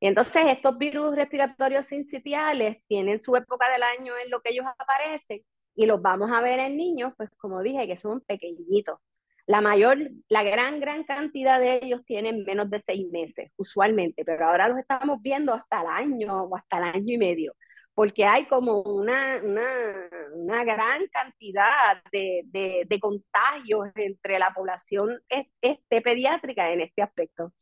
entonces 0.00 0.44
estos 0.46 0.78
virus 0.78 1.14
respiratorios 1.14 1.86
sincitiales 1.86 2.78
tienen 2.88 3.20
su 3.20 3.36
época 3.36 3.70
del 3.70 3.82
año 3.82 4.14
en 4.24 4.30
lo 4.30 4.40
que 4.40 4.50
ellos 4.50 4.66
aparecen 4.78 5.42
y 5.74 5.86
los 5.86 6.00
vamos 6.02 6.30
a 6.32 6.40
ver 6.40 6.58
en 6.58 6.76
niños, 6.76 7.12
pues 7.16 7.30
como 7.36 7.62
dije, 7.62 7.86
que 7.86 7.96
son 7.96 8.20
pequeñitos. 8.22 8.98
La 9.46 9.60
mayor, 9.60 9.98
la 10.28 10.42
gran, 10.44 10.78
gran 10.78 11.04
cantidad 11.04 11.58
de 11.58 11.80
ellos 11.82 12.04
tienen 12.04 12.44
menos 12.44 12.70
de 12.70 12.80
seis 12.86 13.08
meses, 13.10 13.50
usualmente, 13.56 14.24
pero 14.24 14.46
ahora 14.46 14.68
los 14.68 14.78
estamos 14.78 15.20
viendo 15.20 15.52
hasta 15.52 15.80
el 15.80 15.88
año 15.88 16.44
o 16.44 16.56
hasta 16.56 16.78
el 16.78 16.84
año 16.84 17.14
y 17.14 17.18
medio, 17.18 17.54
porque 17.94 18.24
hay 18.24 18.46
como 18.46 18.82
una, 18.82 19.40
una, 19.42 20.64
gran 20.64 21.06
cantidad 21.08 22.02
de, 22.12 22.42
de, 22.86 23.00
contagios 23.00 23.88
entre 23.96 24.38
la 24.38 24.52
población 24.54 25.20
este, 25.28 26.00
pediátrica 26.00 26.70
en 26.70 26.82
este 26.82 27.02
aspecto. 27.02 27.52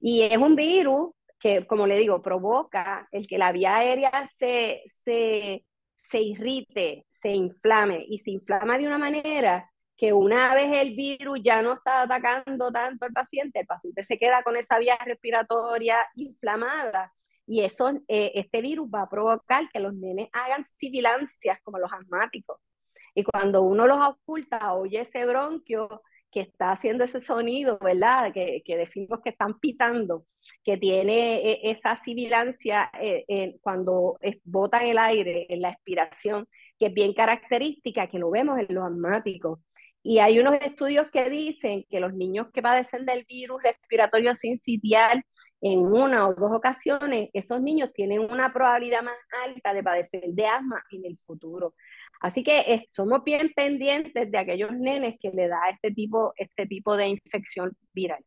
Y 0.00 0.22
es 0.22 0.36
un 0.38 0.54
virus 0.54 1.10
que, 1.40 1.66
como 1.66 1.86
le 1.86 1.96
digo, 1.96 2.22
provoca 2.22 3.08
el 3.10 3.26
que 3.26 3.38
la 3.38 3.52
vía 3.52 3.76
aérea 3.76 4.30
se, 4.38 4.82
se, 5.04 5.64
se 5.96 6.20
irrite, 6.20 7.06
se 7.10 7.30
inflame, 7.30 8.04
y 8.08 8.18
se 8.18 8.30
inflama 8.30 8.78
de 8.78 8.86
una 8.86 8.98
manera 8.98 9.70
que 9.96 10.12
una 10.12 10.54
vez 10.54 10.68
el 10.72 10.94
virus 10.94 11.40
ya 11.42 11.62
no 11.62 11.72
está 11.72 12.02
atacando 12.02 12.70
tanto 12.70 13.06
al 13.06 13.12
paciente, 13.12 13.60
el 13.60 13.66
paciente 13.66 14.02
se 14.02 14.18
queda 14.18 14.42
con 14.42 14.56
esa 14.56 14.78
vía 14.78 14.98
respiratoria 15.04 15.98
inflamada 16.16 17.12
y 17.46 17.62
eso, 17.62 17.90
eh, 18.08 18.32
este 18.34 18.60
virus 18.60 18.88
va 18.92 19.02
a 19.02 19.08
provocar 19.08 19.68
que 19.72 19.80
los 19.80 19.94
nenes 19.94 20.28
hagan 20.32 20.64
sibilancias 20.76 21.60
como 21.62 21.78
los 21.78 21.92
asmáticos. 21.92 22.60
Y 23.14 23.22
cuando 23.24 23.62
uno 23.62 23.86
los 23.86 23.98
oculta, 23.98 24.74
oye 24.74 25.00
ese 25.00 25.24
bronquio 25.24 26.02
que 26.30 26.40
está 26.40 26.72
haciendo 26.72 27.04
ese 27.04 27.20
sonido, 27.20 27.78
¿verdad? 27.78 28.32
Que, 28.32 28.62
que 28.64 28.76
decimos 28.76 29.20
que 29.22 29.30
están 29.30 29.58
pitando, 29.58 30.26
que 30.64 30.76
tiene 30.76 31.36
eh, 31.52 31.60
esa 31.70 31.96
sibilancia 32.04 32.90
eh, 33.00 33.56
cuando 33.62 34.18
botan 34.44 34.84
el 34.84 34.98
aire 34.98 35.46
en 35.48 35.62
la 35.62 35.70
expiración, 35.70 36.48
que 36.78 36.86
es 36.86 36.94
bien 36.94 37.14
característica, 37.14 38.08
que 38.08 38.18
lo 38.18 38.30
vemos 38.30 38.58
en 38.58 38.66
los 38.74 38.84
asmáticos. 38.84 39.60
Y 40.08 40.20
hay 40.20 40.38
unos 40.38 40.54
estudios 40.60 41.08
que 41.10 41.28
dicen 41.28 41.84
que 41.90 41.98
los 41.98 42.14
niños 42.14 42.46
que 42.52 42.62
padecen 42.62 43.04
del 43.04 43.24
virus 43.24 43.60
respiratorio 43.60 44.36
sincitial 44.36 45.24
en 45.60 45.80
una 45.80 46.28
o 46.28 46.34
dos 46.34 46.52
ocasiones, 46.52 47.28
esos 47.32 47.60
niños 47.60 47.90
tienen 47.92 48.20
una 48.20 48.52
probabilidad 48.52 49.02
más 49.02 49.18
alta 49.44 49.74
de 49.74 49.82
padecer 49.82 50.22
de 50.28 50.46
asma 50.46 50.80
en 50.92 51.06
el 51.06 51.18
futuro. 51.18 51.74
Así 52.20 52.44
que 52.44 52.86
somos 52.92 53.24
bien 53.24 53.52
pendientes 53.56 54.30
de 54.30 54.38
aquellos 54.38 54.70
nenes 54.70 55.16
que 55.20 55.30
le 55.30 55.48
da 55.48 55.70
este 55.70 55.90
tipo, 55.90 56.32
este 56.36 56.66
tipo 56.66 56.96
de 56.96 57.08
infección 57.08 57.76
viral. 57.92 58.24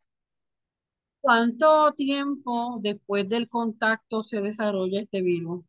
¿Cuánto 1.22 1.94
tiempo 1.94 2.78
después 2.82 3.30
del 3.30 3.48
contacto 3.48 4.24
se 4.24 4.42
desarrolla 4.42 5.00
este 5.00 5.22
virus? 5.22 5.64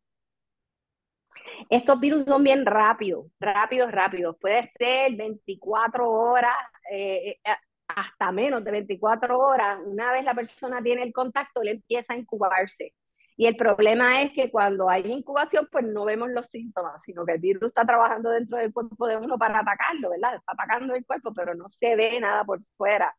Estos 1.69 1.99
virus 1.99 2.25
son 2.25 2.43
bien 2.43 2.65
rápidos, 2.65 3.27
rápidos, 3.39 3.91
rápidos. 3.91 4.37
Puede 4.39 4.63
ser 4.77 5.15
24 5.15 6.09
horas, 6.09 6.55
eh, 6.91 7.39
eh, 7.43 7.55
hasta 7.87 8.31
menos 8.31 8.63
de 8.63 8.71
24 8.71 9.37
horas. 9.39 9.79
Una 9.85 10.11
vez 10.11 10.23
la 10.23 10.33
persona 10.33 10.81
tiene 10.81 11.03
el 11.03 11.13
contacto, 11.13 11.63
le 11.63 11.71
empieza 11.71 12.13
a 12.13 12.17
incubarse. 12.17 12.93
Y 13.37 13.47
el 13.47 13.55
problema 13.55 14.21
es 14.21 14.31
que 14.33 14.51
cuando 14.51 14.89
hay 14.89 15.03
incubación, 15.11 15.67
pues 15.71 15.85
no 15.85 16.05
vemos 16.05 16.29
los 16.29 16.47
síntomas, 16.47 17.01
sino 17.01 17.25
que 17.25 17.33
el 17.33 17.39
virus 17.39 17.63
está 17.69 17.85
trabajando 17.85 18.29
dentro 18.29 18.57
del 18.57 18.71
cuerpo 18.73 19.07
de 19.07 19.17
uno 19.17 19.37
para 19.37 19.59
atacarlo, 19.59 20.11
¿verdad? 20.11 20.35
Está 20.35 20.51
atacando 20.53 20.93
el 20.93 21.05
cuerpo, 21.05 21.33
pero 21.33 21.55
no 21.55 21.69
se 21.69 21.95
ve 21.95 22.19
nada 22.19 22.43
por 22.43 22.61
fuera. 22.77 23.15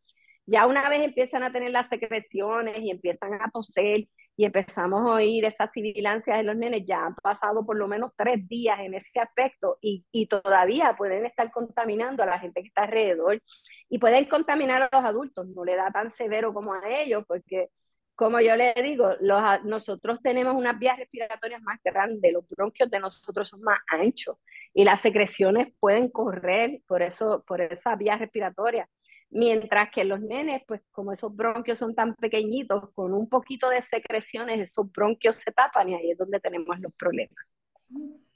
Ya 0.46 0.66
una 0.66 0.88
vez 0.88 1.02
empiezan 1.02 1.42
a 1.42 1.52
tener 1.52 1.70
las 1.70 1.88
secreciones 1.88 2.78
y 2.78 2.90
empiezan 2.90 3.34
a 3.34 3.50
toser 3.50 4.06
y 4.36 4.44
empezamos 4.44 5.02
a 5.02 5.14
oír 5.14 5.44
esas 5.44 5.70
sibilancias 5.72 6.36
de 6.38 6.42
los 6.42 6.56
nenes, 6.56 6.84
ya 6.86 7.06
han 7.06 7.14
pasado 7.16 7.64
por 7.66 7.76
lo 7.76 7.88
menos 7.88 8.12
tres 8.16 8.48
días 8.48 8.80
en 8.80 8.94
ese 8.94 9.20
aspecto 9.20 9.78
y, 9.80 10.04
y, 10.10 10.26
todavía 10.26 10.94
pueden 10.96 11.26
estar 11.26 11.50
contaminando 11.50 12.22
a 12.22 12.26
la 12.26 12.38
gente 12.38 12.62
que 12.62 12.68
está 12.68 12.82
alrededor 12.84 13.42
y 13.88 13.98
pueden 13.98 14.24
contaminar 14.26 14.82
a 14.82 14.88
los 14.92 15.04
adultos, 15.04 15.46
no 15.48 15.64
le 15.64 15.76
da 15.76 15.90
tan 15.90 16.10
severo 16.10 16.54
como 16.54 16.74
a 16.74 16.80
ellos, 16.88 17.24
porque 17.26 17.68
como 18.14 18.40
yo 18.40 18.56
le 18.56 18.72
digo, 18.82 19.10
los, 19.20 19.42
nosotros 19.64 20.20
tenemos 20.22 20.54
unas 20.54 20.78
vías 20.78 20.98
respiratorias 20.98 21.62
más 21.62 21.80
grandes, 21.82 22.32
los 22.32 22.48
bronquios 22.48 22.90
de 22.90 23.00
nosotros 23.00 23.48
son 23.48 23.62
más 23.62 23.78
anchos 23.88 24.36
y 24.74 24.84
las 24.84 25.00
secreciones 25.00 25.72
pueden 25.80 26.08
correr 26.08 26.80
por, 26.86 27.02
eso, 27.02 27.42
por 27.46 27.60
esas 27.60 27.98
vías 27.98 28.18
respiratorias. 28.18 28.88
Mientras 29.34 29.90
que 29.90 30.04
los 30.04 30.20
nenes, 30.20 30.62
pues 30.68 30.82
como 30.90 31.10
esos 31.12 31.34
bronquios 31.34 31.78
son 31.78 31.94
tan 31.94 32.14
pequeñitos, 32.16 32.90
con 32.94 33.14
un 33.14 33.30
poquito 33.30 33.70
de 33.70 33.80
secreciones, 33.80 34.60
esos 34.60 34.92
bronquios 34.92 35.36
se 35.36 35.50
tapan 35.52 35.88
y 35.88 35.94
ahí 35.94 36.10
es 36.10 36.18
donde 36.18 36.38
tenemos 36.38 36.78
los 36.80 36.92
problemas. 36.94 37.38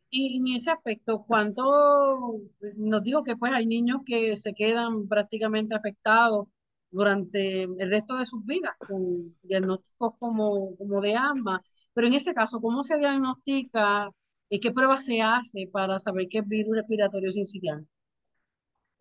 Y 0.09 0.39
en 0.39 0.57
ese 0.57 0.71
aspecto, 0.71 1.25
¿cuánto 1.27 2.41
nos 2.77 3.03
dijo 3.03 3.23
que 3.25 3.37
pues 3.37 3.53
hay 3.53 3.67
niños 3.67 3.99
que 4.07 4.37
se 4.37 4.55
quedan 4.55 5.07
prácticamente 5.07 5.75
afectados 5.75 6.47
durante 6.91 7.65
el 7.65 7.91
resto 7.91 8.17
de 8.17 8.25
sus 8.25 8.43
vidas 8.47 8.73
con 8.79 9.37
diagnósticos 9.43 10.15
como, 10.19 10.77
como 10.79 11.01
de 11.03 11.15
asma? 11.15 11.63
Pero 11.93 12.07
en 12.07 12.15
ese 12.15 12.33
caso, 12.33 12.61
¿cómo 12.61 12.83
se 12.85 12.99
diagnostica 12.99 14.11
y 14.49 14.61
qué 14.61 14.71
prueba 14.73 14.99
se 14.99 15.21
hace 15.21 15.69
para 15.71 15.99
saber 15.99 16.29
qué 16.31 16.39
es 16.39 16.49
virus 16.49 16.77
respiratorio 16.77 17.31
sincitial? 17.31 17.87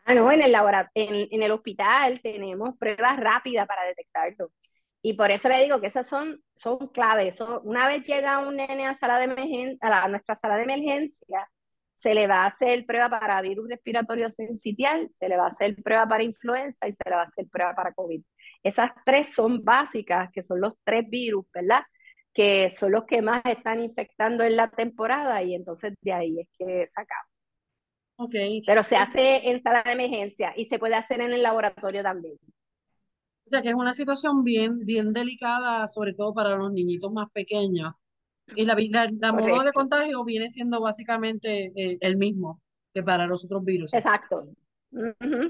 Ah, 0.06 0.14
no, 0.14 0.32
en 0.32 0.42
el, 0.42 0.56
en, 0.94 1.28
en 1.32 1.44
el 1.44 1.52
hospital 1.52 2.22
tenemos 2.22 2.78
pruebas 2.78 3.18
rápidas 3.20 3.68
para 3.68 3.84
detectarlo. 3.86 4.52
Y 5.02 5.14
por 5.14 5.32
eso 5.32 5.50
le 5.50 5.64
digo 5.64 5.80
que 5.82 5.88
esas 5.88 6.08
son, 6.08 6.42
son 6.56 6.80
claves. 6.90 7.40
una 7.64 7.88
vez 7.88 8.04
llega 8.08 8.40
un 8.40 8.56
nene 8.56 8.88
a, 8.88 8.96
sala 8.96 9.20
de 9.20 9.78
a, 9.82 10.08
nuestra 10.08 10.36
sala 10.36 10.58
de 10.58 10.64
emergencia, 10.64 11.48
se 11.96 12.16
le 12.16 12.28
va 12.28 12.44
a 12.44 12.48
hacer 12.48 12.86
prueba 12.88 13.10
para 13.10 13.42
virus 13.42 13.70
respiratorio 13.70 14.30
sensitial, 14.32 15.08
se 15.12 15.30
le 15.30 15.38
va 15.38 15.46
a 15.46 15.50
hacer 15.50 15.76
prueba 15.84 16.08
para 16.08 16.24
influenza 16.24 16.88
y 16.88 16.94
se 16.94 17.10
le 17.10 17.16
va 17.16 17.22
a 17.22 17.26
hacer 17.26 17.46
prueba 17.52 17.76
para 17.76 17.94
COVID. 17.94 18.24
Esas 18.64 18.92
tres 19.06 19.34
son 19.36 19.64
básicas, 19.64 20.32
que 20.32 20.44
son 20.44 20.60
los 20.62 20.74
tres 20.84 21.08
virus, 21.10 21.46
¿verdad? 21.54 21.84
Que 22.34 22.74
son 22.78 22.92
los 22.92 23.06
que 23.06 23.22
más 23.22 23.44
están 23.46 23.82
infectando 23.84 24.44
en 24.44 24.56
la 24.56 24.70
temporada 24.72 25.44
y 25.44 25.56
entonces 25.56 25.94
de 26.02 26.14
ahí 26.14 26.40
es 26.40 26.48
que 26.58 26.88
sacamos. 26.88 27.35
Okay. 28.17 28.62
Pero 28.65 28.84
se 28.84 28.95
hace 28.95 29.50
en 29.50 29.62
sala 29.62 29.84
de 29.84 29.91
emergencia 29.91 30.53
y 30.55 30.65
se 30.65 30.79
puede 30.79 30.95
hacer 30.95 31.22
en 31.22 31.34
el 31.34 31.43
laboratorio 31.43 32.01
también. 32.01 32.38
O 33.45 33.50
sea 33.50 33.62
que 33.62 33.69
es 33.69 33.75
una 33.75 33.93
situación 33.93 34.43
bien, 34.43 34.79
bien 34.86 35.13
delicada, 35.13 35.88
sobre 35.88 36.13
todo 36.13 36.34
para 36.34 36.55
los 36.55 36.72
niñitos 36.72 37.12
más 37.12 37.29
pequeños. 37.31 37.93
Y 38.55 38.65
la, 38.65 38.75
la, 39.19 39.31
modo 39.34 39.63
de 39.63 39.74
contagio 39.74 40.24
viene 40.24 40.50
siendo 40.50 40.79
básicamente 40.79 41.72
el, 41.75 41.98
el, 42.00 42.17
mismo 42.17 42.62
que 42.93 43.03
para 43.03 43.25
los 43.27 43.45
otros 43.45 43.63
virus. 43.63 43.93
Exacto. 43.93 44.48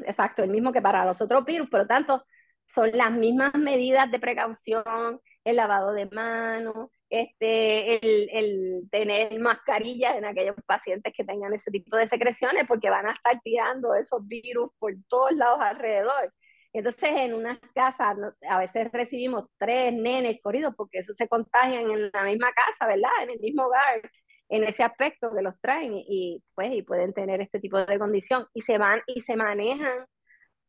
exacto, 0.05 0.43
el 0.43 0.49
mismo 0.49 0.71
que 0.71 0.81
para 0.81 1.05
los 1.05 1.21
otros 1.21 1.45
virus. 1.45 1.69
Por 1.69 1.81
lo 1.81 1.87
tanto, 1.87 2.25
son 2.65 2.91
las 2.93 3.11
mismas 3.11 3.53
medidas 3.55 4.09
de 4.11 4.19
precaución, 4.19 5.21
el 5.43 5.55
lavado 5.55 5.93
de 5.93 6.07
manos, 6.07 6.89
este, 7.09 8.05
el, 8.05 8.29
el, 8.31 8.89
tener 8.91 9.37
mascarillas 9.39 10.15
en 10.15 10.25
aquellos 10.25 10.55
pacientes 10.65 11.13
que 11.15 11.23
tengan 11.23 11.53
ese 11.53 11.71
tipo 11.71 11.97
de 11.97 12.07
secreciones, 12.07 12.65
porque 12.67 12.89
van 12.89 13.07
a 13.07 13.11
estar 13.11 13.39
tirando 13.43 13.93
esos 13.95 14.27
virus 14.27 14.69
por 14.79 14.93
todos 15.07 15.31
lados 15.33 15.59
alrededor. 15.61 16.33
Entonces, 16.73 17.09
en 17.15 17.33
unas 17.33 17.59
casas, 17.73 18.17
a 18.49 18.59
veces 18.59 18.91
recibimos 18.91 19.45
tres 19.57 19.93
nenes 19.93 20.39
corridos, 20.41 20.73
porque 20.75 20.99
eso 20.99 21.13
se 21.13 21.27
contagian 21.27 21.89
en 21.89 22.11
la 22.11 22.23
misma 22.23 22.51
casa, 22.51 22.87
¿verdad? 22.87 23.11
En 23.23 23.29
el 23.29 23.39
mismo 23.39 23.63
hogar, 23.63 24.01
en 24.49 24.63
ese 24.65 24.83
aspecto 24.83 25.33
que 25.33 25.41
los 25.41 25.59
traen 25.61 25.93
y, 25.95 26.43
pues, 26.53 26.73
y 26.73 26.81
pueden 26.81 27.13
tener 27.13 27.39
este 27.39 27.61
tipo 27.61 27.77
de 27.77 27.97
condición. 27.97 28.45
Y 28.53 28.61
se 28.61 28.77
van 28.77 29.01
y 29.07 29.21
se 29.21 29.37
manejan 29.37 30.05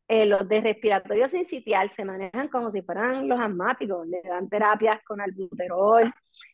eh, 0.07 0.25
los 0.25 0.47
de 0.47 0.61
respiratorio 0.61 1.27
sincitial 1.27 1.89
se 1.89 2.05
manejan 2.05 2.47
como 2.47 2.71
si 2.71 2.81
fueran 2.81 3.27
los 3.27 3.39
asmáticos, 3.39 4.07
le 4.07 4.21
dan 4.21 4.47
terapias 4.49 5.03
con 5.03 5.19
albuterol, 5.19 6.13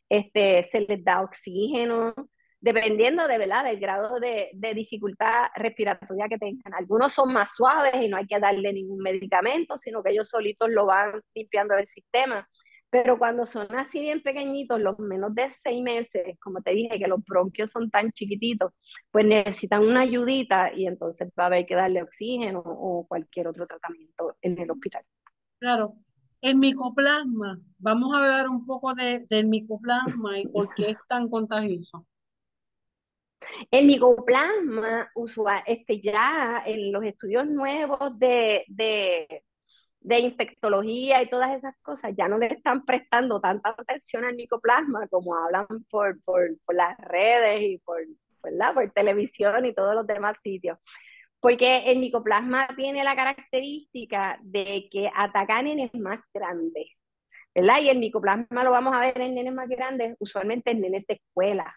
este, 0.09 0.63
se 0.63 0.81
les 0.81 1.03
da 1.03 1.21
oxígeno, 1.21 2.13
dependiendo 2.59 3.27
de 3.27 3.37
verdad 3.37 3.65
del 3.65 3.79
grado 3.79 4.19
de, 4.19 4.49
de, 4.53 4.73
dificultad 4.73 5.47
respiratoria 5.55 6.27
que 6.29 6.37
tengan. 6.37 6.73
Algunos 6.73 7.13
son 7.13 7.33
más 7.33 7.55
suaves 7.55 7.95
y 8.01 8.07
no 8.07 8.17
hay 8.17 8.25
que 8.25 8.39
darle 8.39 8.73
ningún 8.73 8.99
medicamento, 8.99 9.77
sino 9.77 10.01
que 10.01 10.11
ellos 10.11 10.29
solitos 10.29 10.69
lo 10.69 10.85
van 10.85 11.21
limpiando 11.35 11.75
el 11.75 11.87
sistema. 11.87 12.47
Pero 12.93 13.17
cuando 13.17 13.47
son 13.47 13.65
así 13.75 14.01
bien 14.01 14.21
pequeñitos, 14.21 14.79
los 14.79 14.99
menos 14.99 15.33
de 15.33 15.49
seis 15.63 15.81
meses, 15.81 16.37
como 16.39 16.61
te 16.61 16.75
dije, 16.75 16.99
que 16.99 17.07
los 17.07 17.25
bronquios 17.25 17.71
son 17.71 17.89
tan 17.89 18.11
chiquititos, 18.11 18.71
pues 19.09 19.25
necesitan 19.25 19.83
una 19.83 20.01
ayudita 20.01 20.71
y 20.71 20.85
entonces 20.85 21.27
va 21.29 21.45
a 21.45 21.47
haber 21.47 21.65
que 21.65 21.73
darle 21.73 22.03
oxígeno 22.03 22.61
o 22.63 23.07
cualquier 23.07 23.47
otro 23.47 23.65
tratamiento 23.65 24.37
en 24.43 24.59
el 24.59 24.69
hospital. 24.69 25.03
Claro. 25.57 25.95
El 26.39 26.57
micoplasma, 26.57 27.59
vamos 27.79 28.13
a 28.13 28.17
hablar 28.19 28.47
un 28.47 28.63
poco 28.63 28.93
de, 28.93 29.25
del 29.27 29.47
micoplasma 29.47 30.37
y 30.37 30.47
por 30.49 30.71
qué 30.75 30.91
es 30.91 30.97
tan 31.07 31.31
contagioso. 31.31 32.05
El 33.71 33.87
micoplasma, 33.87 35.09
usual, 35.15 35.63
este, 35.65 35.99
ya 35.99 36.61
en 36.63 36.91
los 36.91 37.03
estudios 37.03 37.47
nuevos 37.47 38.19
de, 38.19 38.65
de 38.67 39.43
de 40.03 40.19
infectología 40.19 41.21
y 41.21 41.29
todas 41.29 41.55
esas 41.55 41.75
cosas 41.81 42.11
ya 42.17 42.27
no 42.27 42.37
le 42.37 42.47
están 42.47 42.85
prestando 42.85 43.39
tanta 43.39 43.69
atención 43.69 44.25
al 44.25 44.35
micoplasma 44.35 45.07
como 45.07 45.35
hablan 45.35 45.65
por, 45.89 46.21
por, 46.23 46.49
las 46.73 46.97
redes 46.99 47.61
y 47.61 47.77
por, 47.79 48.01
por 48.41 48.91
televisión 48.91 49.65
y 49.65 49.73
todos 49.73 49.95
los 49.95 50.05
demás 50.05 50.37
sitios. 50.43 50.77
Porque 51.39 51.91
el 51.91 51.99
micoplasma 51.99 52.67
tiene 52.75 53.03
la 53.03 53.15
característica 53.15 54.39
de 54.41 54.87
que 54.91 55.09
ataca 55.13 55.57
a 55.57 55.63
nenes 55.63 55.93
más 55.93 56.19
grandes, 56.33 56.87
¿verdad? 57.55 57.81
Y 57.81 57.89
el 57.89 57.99
micoplasma 57.99 58.63
lo 58.63 58.71
vamos 58.71 58.93
a 58.93 58.99
ver 58.99 59.19
en 59.19 59.35
nenes 59.35 59.53
más 59.53 59.69
grandes, 59.69 60.15
usualmente 60.19 60.71
en 60.71 60.81
nenes 60.81 61.05
de 61.07 61.15
escuela. 61.15 61.73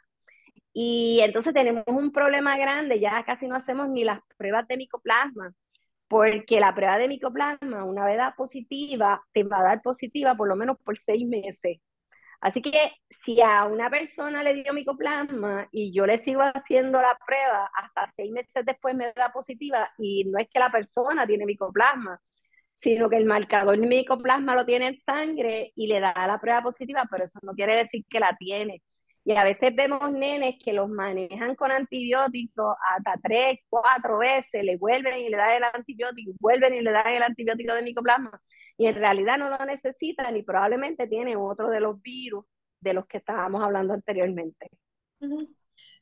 Y 0.72 1.20
entonces 1.22 1.54
tenemos 1.54 1.84
un 1.86 2.12
problema 2.12 2.56
grande, 2.58 3.00
ya 3.00 3.24
casi 3.24 3.48
no 3.48 3.56
hacemos 3.56 3.88
ni 3.88 4.04
las 4.04 4.20
pruebas 4.36 4.68
de 4.68 4.76
micoplasma, 4.76 5.52
porque 6.08 6.60
la 6.60 6.74
prueba 6.74 6.98
de 6.98 7.08
micoplasma, 7.08 7.84
una 7.84 8.04
vez 8.06 8.18
positiva, 8.36 9.22
te 9.32 9.44
va 9.44 9.60
a 9.60 9.62
dar 9.64 9.82
positiva 9.82 10.36
por 10.36 10.48
lo 10.48 10.56
menos 10.56 10.76
por 10.84 10.98
seis 10.98 11.26
meses. 11.28 11.80
Así 12.40 12.62
que 12.62 12.92
si 13.24 13.40
a 13.42 13.64
una 13.66 13.90
persona 13.90 14.42
le 14.42 14.54
dio 14.54 14.72
micoplasma 14.72 15.68
y 15.72 15.92
yo 15.92 16.06
le 16.06 16.18
sigo 16.18 16.42
haciendo 16.42 17.00
la 17.00 17.18
prueba, 17.26 17.70
hasta 17.74 18.12
seis 18.14 18.30
meses 18.30 18.64
después 18.64 18.94
me 18.94 19.12
da 19.14 19.32
positiva 19.32 19.90
y 19.98 20.24
no 20.24 20.38
es 20.38 20.48
que 20.48 20.58
la 20.60 20.70
persona 20.70 21.26
tiene 21.26 21.46
micoplasma, 21.46 22.20
sino 22.74 23.08
que 23.10 23.16
el 23.16 23.24
marcador 23.24 23.78
micoplasma 23.78 24.54
lo 24.54 24.66
tiene 24.66 24.88
en 24.88 25.00
sangre 25.00 25.72
y 25.74 25.86
le 25.88 26.00
da 26.00 26.14
la 26.26 26.38
prueba 26.40 26.62
positiva, 26.62 27.04
pero 27.10 27.24
eso 27.24 27.38
no 27.42 27.52
quiere 27.54 27.76
decir 27.76 28.04
que 28.08 28.20
la 28.20 28.36
tiene. 28.38 28.82
Y 29.28 29.34
a 29.34 29.42
veces 29.42 29.74
vemos 29.74 30.12
nenes 30.12 30.54
que 30.64 30.72
los 30.72 30.88
manejan 30.88 31.56
con 31.56 31.72
antibióticos 31.72 32.76
hasta 32.94 33.18
tres, 33.20 33.58
cuatro 33.68 34.18
veces, 34.18 34.62
le 34.62 34.76
vuelven 34.76 35.18
y 35.18 35.28
le 35.28 35.36
dan 35.36 35.54
el 35.54 35.64
antibiótico, 35.64 36.30
vuelven 36.38 36.74
y 36.74 36.80
le 36.80 36.92
dan 36.92 37.08
el 37.08 37.24
antibiótico 37.24 37.74
de 37.74 37.82
micoplasma, 37.82 38.40
y 38.78 38.86
en 38.86 38.94
realidad 38.94 39.36
no 39.36 39.50
lo 39.50 39.58
necesitan 39.66 40.36
y 40.36 40.44
probablemente 40.44 41.08
tienen 41.08 41.38
otro 41.38 41.70
de 41.70 41.80
los 41.80 42.00
virus 42.02 42.44
de 42.80 42.94
los 42.94 43.04
que 43.08 43.18
estábamos 43.18 43.64
hablando 43.64 43.94
anteriormente. 43.94 44.70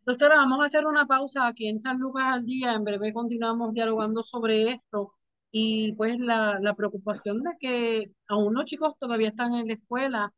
Doctora, 0.04 0.36
vamos 0.36 0.60
a 0.60 0.66
hacer 0.66 0.84
una 0.84 1.06
pausa 1.06 1.46
aquí 1.46 1.66
en 1.68 1.80
San 1.80 1.98
Lucas 1.98 2.24
al 2.26 2.44
día. 2.44 2.74
En 2.74 2.84
breve 2.84 3.14
continuamos 3.14 3.72
dialogando 3.72 4.22
sobre 4.22 4.68
esto 4.68 5.14
y 5.50 5.94
pues 5.94 6.20
la, 6.20 6.58
la 6.60 6.74
preocupación 6.74 7.42
de 7.42 7.52
que 7.58 8.10
aún 8.28 8.52
los 8.52 8.66
chicos 8.66 8.98
todavía 8.98 9.28
están 9.28 9.54
en 9.54 9.68
la 9.68 9.72
escuela 9.72 10.34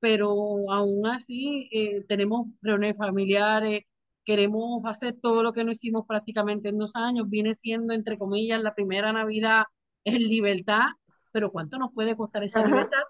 pero 0.00 0.30
aún 0.70 1.06
así 1.06 1.68
eh, 1.72 2.04
tenemos 2.08 2.48
reuniones 2.62 2.96
familiares, 2.96 3.82
queremos 4.24 4.82
hacer 4.86 5.16
todo 5.20 5.42
lo 5.42 5.52
que 5.52 5.64
no 5.64 5.72
hicimos 5.72 6.04
prácticamente 6.06 6.70
en 6.70 6.78
dos 6.78 6.96
años, 6.96 7.28
viene 7.28 7.54
siendo, 7.54 7.92
entre 7.92 8.18
comillas, 8.18 8.62
la 8.62 8.74
primera 8.74 9.12
Navidad 9.12 9.64
en 10.04 10.22
libertad, 10.22 10.86
pero 11.32 11.52
¿cuánto 11.52 11.78
nos 11.78 11.92
puede 11.92 12.16
costar 12.16 12.42
esa 12.42 12.64
libertad? 12.64 13.02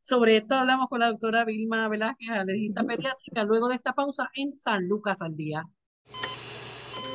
Sobre 0.00 0.36
esto 0.36 0.54
hablamos 0.54 0.88
con 0.88 1.00
la 1.00 1.08
doctora 1.08 1.44
Vilma 1.46 1.88
Velázquez, 1.88 2.28
alergista 2.28 2.84
pediátrica, 2.84 3.42
luego 3.44 3.68
de 3.68 3.76
esta 3.76 3.94
pausa 3.94 4.28
en 4.34 4.56
San 4.56 4.86
Lucas 4.86 5.22
al 5.22 5.34
Día. 5.34 5.64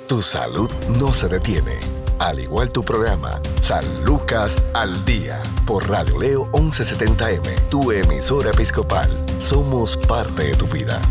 Tu 0.07 0.23
salud 0.23 0.69
no 0.99 1.13
se 1.13 1.27
detiene 1.27 1.98
al 2.19 2.39
igual 2.39 2.71
tu 2.71 2.83
programa, 2.83 3.41
San 3.61 4.03
Lucas 4.03 4.57
al 4.73 5.05
Día, 5.05 5.41
por 5.65 5.89
Radio 5.89 6.19
Leo 6.19 6.51
1170M, 6.51 7.69
tu 7.69 7.91
emisora 7.91 8.51
episcopal. 8.51 9.09
Somos 9.39 9.95
parte 9.95 10.43
de 10.43 10.55
tu 10.55 10.65
vida. 10.65 11.01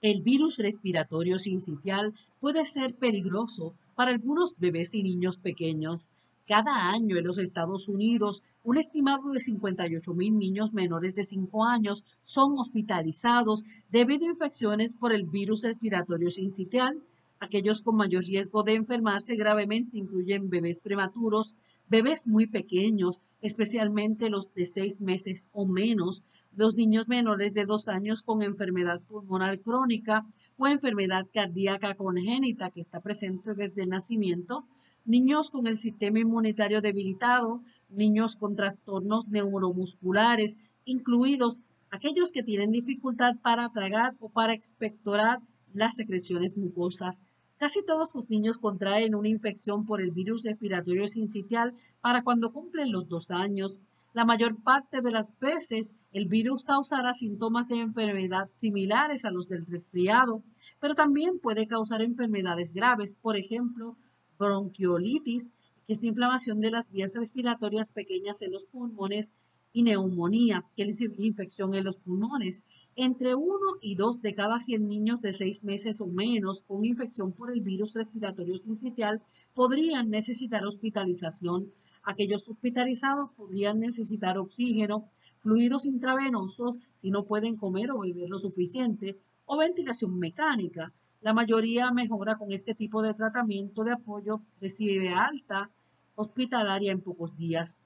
El 0.00 0.22
virus 0.22 0.58
respiratorio 0.58 1.38
sincitial 1.38 2.14
puede 2.40 2.64
ser 2.64 2.94
peligroso 2.94 3.74
para 3.94 4.10
algunos 4.10 4.56
bebés 4.58 4.94
y 4.94 5.02
niños 5.02 5.38
pequeños. 5.38 6.10
Cada 6.46 6.90
año 6.90 7.16
en 7.16 7.24
los 7.24 7.38
Estados 7.38 7.88
Unidos, 7.88 8.42
un 8.64 8.76
estimado 8.76 9.30
de 9.32 9.40
58 9.40 10.12
mil 10.14 10.36
niños 10.38 10.74
menores 10.74 11.14
de 11.14 11.24
5 11.24 11.64
años 11.64 12.04
son 12.20 12.58
hospitalizados 12.58 13.64
debido 13.90 14.26
a 14.26 14.30
infecciones 14.30 14.92
por 14.94 15.12
el 15.12 15.24
virus 15.24 15.62
respiratorio 15.62 16.30
sincitial 16.30 17.02
Aquellos 17.44 17.82
con 17.82 17.96
mayor 17.98 18.24
riesgo 18.24 18.62
de 18.62 18.72
enfermarse 18.72 19.36
gravemente 19.36 19.98
incluyen 19.98 20.48
bebés 20.48 20.80
prematuros, 20.80 21.54
bebés 21.86 22.26
muy 22.26 22.46
pequeños, 22.46 23.20
especialmente 23.42 24.30
los 24.30 24.54
de 24.54 24.64
seis 24.64 25.02
meses 25.02 25.46
o 25.52 25.66
menos, 25.66 26.22
los 26.56 26.74
niños 26.74 27.06
menores 27.06 27.52
de 27.52 27.66
dos 27.66 27.88
años 27.88 28.22
con 28.22 28.42
enfermedad 28.42 29.02
pulmonar 29.02 29.60
crónica 29.60 30.24
o 30.56 30.66
enfermedad 30.68 31.26
cardíaca 31.34 31.94
congénita 31.96 32.70
que 32.70 32.80
está 32.80 33.00
presente 33.02 33.52
desde 33.52 33.82
el 33.82 33.90
nacimiento, 33.90 34.64
niños 35.04 35.50
con 35.50 35.66
el 35.66 35.76
sistema 35.76 36.20
inmunitario 36.20 36.80
debilitado, 36.80 37.60
niños 37.90 38.36
con 38.36 38.54
trastornos 38.54 39.28
neuromusculares, 39.28 40.56
incluidos 40.86 41.60
aquellos 41.90 42.32
que 42.32 42.42
tienen 42.42 42.70
dificultad 42.70 43.36
para 43.42 43.68
tragar 43.68 44.14
o 44.18 44.30
para 44.30 44.54
expectorar 44.54 45.40
las 45.74 45.96
secreciones 45.96 46.56
mucosas. 46.56 47.22
Casi 47.58 47.84
todos 47.84 48.14
los 48.14 48.28
niños 48.30 48.58
contraen 48.58 49.14
una 49.14 49.28
infección 49.28 49.86
por 49.86 50.00
el 50.00 50.10
virus 50.10 50.42
respiratorio 50.44 51.06
sincitial 51.06 51.74
para 52.00 52.22
cuando 52.22 52.52
cumplen 52.52 52.90
los 52.90 53.08
dos 53.08 53.30
años. 53.30 53.80
La 54.12 54.24
mayor 54.24 54.60
parte 54.62 55.00
de 55.02 55.12
las 55.12 55.30
veces 55.38 55.94
el 56.12 56.26
virus 56.26 56.64
causará 56.64 57.12
síntomas 57.12 57.68
de 57.68 57.80
enfermedad 57.80 58.50
similares 58.56 59.24
a 59.24 59.30
los 59.30 59.48
del 59.48 59.66
resfriado, 59.66 60.42
pero 60.80 60.94
también 60.94 61.38
puede 61.38 61.66
causar 61.66 62.02
enfermedades 62.02 62.72
graves, 62.72 63.14
por 63.14 63.36
ejemplo, 63.36 63.96
bronquiolitis, 64.38 65.54
que 65.86 65.92
es 65.92 66.04
inflamación 66.04 66.60
de 66.60 66.70
las 66.70 66.90
vías 66.90 67.14
respiratorias 67.14 67.88
pequeñas 67.88 68.42
en 68.42 68.52
los 68.52 68.64
pulmones, 68.64 69.34
y 69.74 69.82
neumonía, 69.82 70.64
que 70.76 70.84
es 70.84 71.00
infección 71.00 71.74
en 71.74 71.84
los 71.84 71.98
pulmones. 71.98 72.62
Entre 72.96 73.34
uno 73.34 73.76
y 73.80 73.96
dos 73.96 74.22
de 74.22 74.36
cada 74.36 74.60
100 74.60 74.86
niños 74.86 75.20
de 75.20 75.32
seis 75.32 75.64
meses 75.64 76.00
o 76.00 76.06
menos 76.06 76.62
con 76.62 76.84
infección 76.84 77.32
por 77.32 77.52
el 77.52 77.60
virus 77.60 77.94
respiratorio 77.94 78.56
sincitial 78.56 79.20
podrían 79.52 80.10
necesitar 80.10 80.64
hospitalización. 80.64 81.72
Aquellos 82.04 82.48
hospitalizados 82.48 83.30
podrían 83.30 83.80
necesitar 83.80 84.38
oxígeno, 84.38 85.10
fluidos 85.40 85.86
intravenosos 85.86 86.78
si 86.92 87.10
no 87.10 87.24
pueden 87.24 87.56
comer 87.56 87.90
o 87.90 87.98
beber 87.98 88.28
lo 88.28 88.38
suficiente, 88.38 89.18
o 89.44 89.58
ventilación 89.58 90.16
mecánica. 90.16 90.92
La 91.20 91.34
mayoría 91.34 91.90
mejora 91.90 92.36
con 92.36 92.52
este 92.52 92.76
tipo 92.76 93.02
de 93.02 93.14
tratamiento 93.14 93.82
de 93.82 93.92
apoyo, 93.92 94.42
recibe 94.60 95.08
alta 95.08 95.72
hospitalaria 96.14 96.92
en 96.92 97.00
pocos 97.00 97.36
días. 97.36 97.76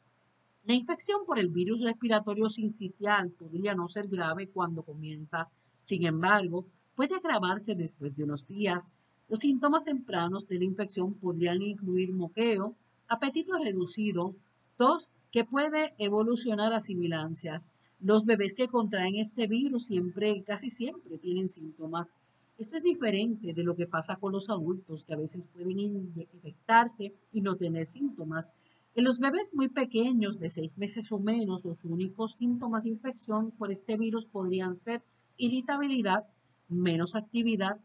La 0.65 0.75
infección 0.75 1.25
por 1.27 1.39
el 1.39 1.49
virus 1.49 1.83
respiratorio 1.83 2.49
sincitial 2.51 3.31
podría 3.31 3.75
no 3.75 3.89
ser 3.89 4.09
grave 4.09 4.49
cuando 4.49 4.83
comienza. 4.83 5.49
Sin 5.83 6.05
embargo, 6.05 6.67
puede 6.95 7.15
agravarse 7.15 7.75
después 7.75 8.15
de 8.15 8.25
unos 8.25 8.47
días. 8.47 8.91
Los 9.29 9.41
síntomas 9.41 9.85
tempranos 9.85 10.47
de 10.49 10.59
la 10.59 10.65
infección 10.65 11.15
podrían 11.15 11.63
incluir 11.63 12.13
moqueo, 12.13 12.75
apetito 13.09 13.57
reducido, 13.57 14.35
tos 14.77 15.11
que 15.31 15.45
puede 15.45 15.95
evolucionar 15.99 16.73
a 16.73 16.81
sibilancias. 16.81 17.71
Los 18.01 18.25
bebés 18.25 18.55
que 18.55 18.69
contraen 18.69 19.17
este 19.17 19.47
virus 19.47 19.87
siempre, 19.87 20.43
casi 20.45 20.71
siempre 20.71 21.19
tienen 21.19 21.49
síntomas. 21.49 22.15
Esto 22.59 22.77
es 22.77 22.83
diferente 22.83 23.53
de 23.53 23.63
lo 23.63 23.77
que 23.77 23.87
pasa 23.87 24.17
con 24.17 24.33
los 24.33 24.51
adultos, 24.51 25.05
que 25.05 25.15
a 25.15 25.19
veces 25.19 25.49
pueden 25.49 25.79
infectarse 25.81 27.13
y 27.33 27.41
no 27.41 27.57
tener 27.57 27.87
síntomas. 27.87 28.55
En 28.99 29.05
los 29.05 29.21
bebés 29.21 29.55
muy 29.55 29.69
pequeños, 29.69 30.41
de 30.41 30.51
seis 30.51 30.77
meses 30.77 31.13
o 31.13 31.21
menos, 31.21 31.65
los 31.65 31.85
únicos 31.85 32.33
síntomas 32.33 32.83
de 32.83 32.89
infección 32.89 33.53
por 33.53 33.71
este 33.71 33.97
virus 33.97 34.27
podrían 34.27 34.75
ser 34.75 35.05
irritabilidad, 35.37 36.25
menos 36.69 37.15
actividad, 37.15 37.79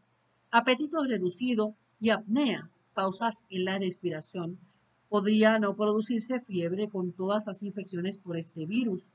apetito 0.50 1.04
reducido 1.04 1.76
y 2.00 2.10
apnea, 2.10 2.68
pausas 2.94 3.44
en 3.48 3.64
la 3.64 3.78
respiración. 3.78 4.58
Podría 5.08 5.60
no 5.60 5.76
producirse 5.76 6.40
fiebre 6.40 6.88
con 6.88 7.12
todas 7.12 7.46
las 7.46 7.62
infecciones 7.62 8.18
por 8.18 8.36
este 8.36 8.66
virus. 8.66 9.06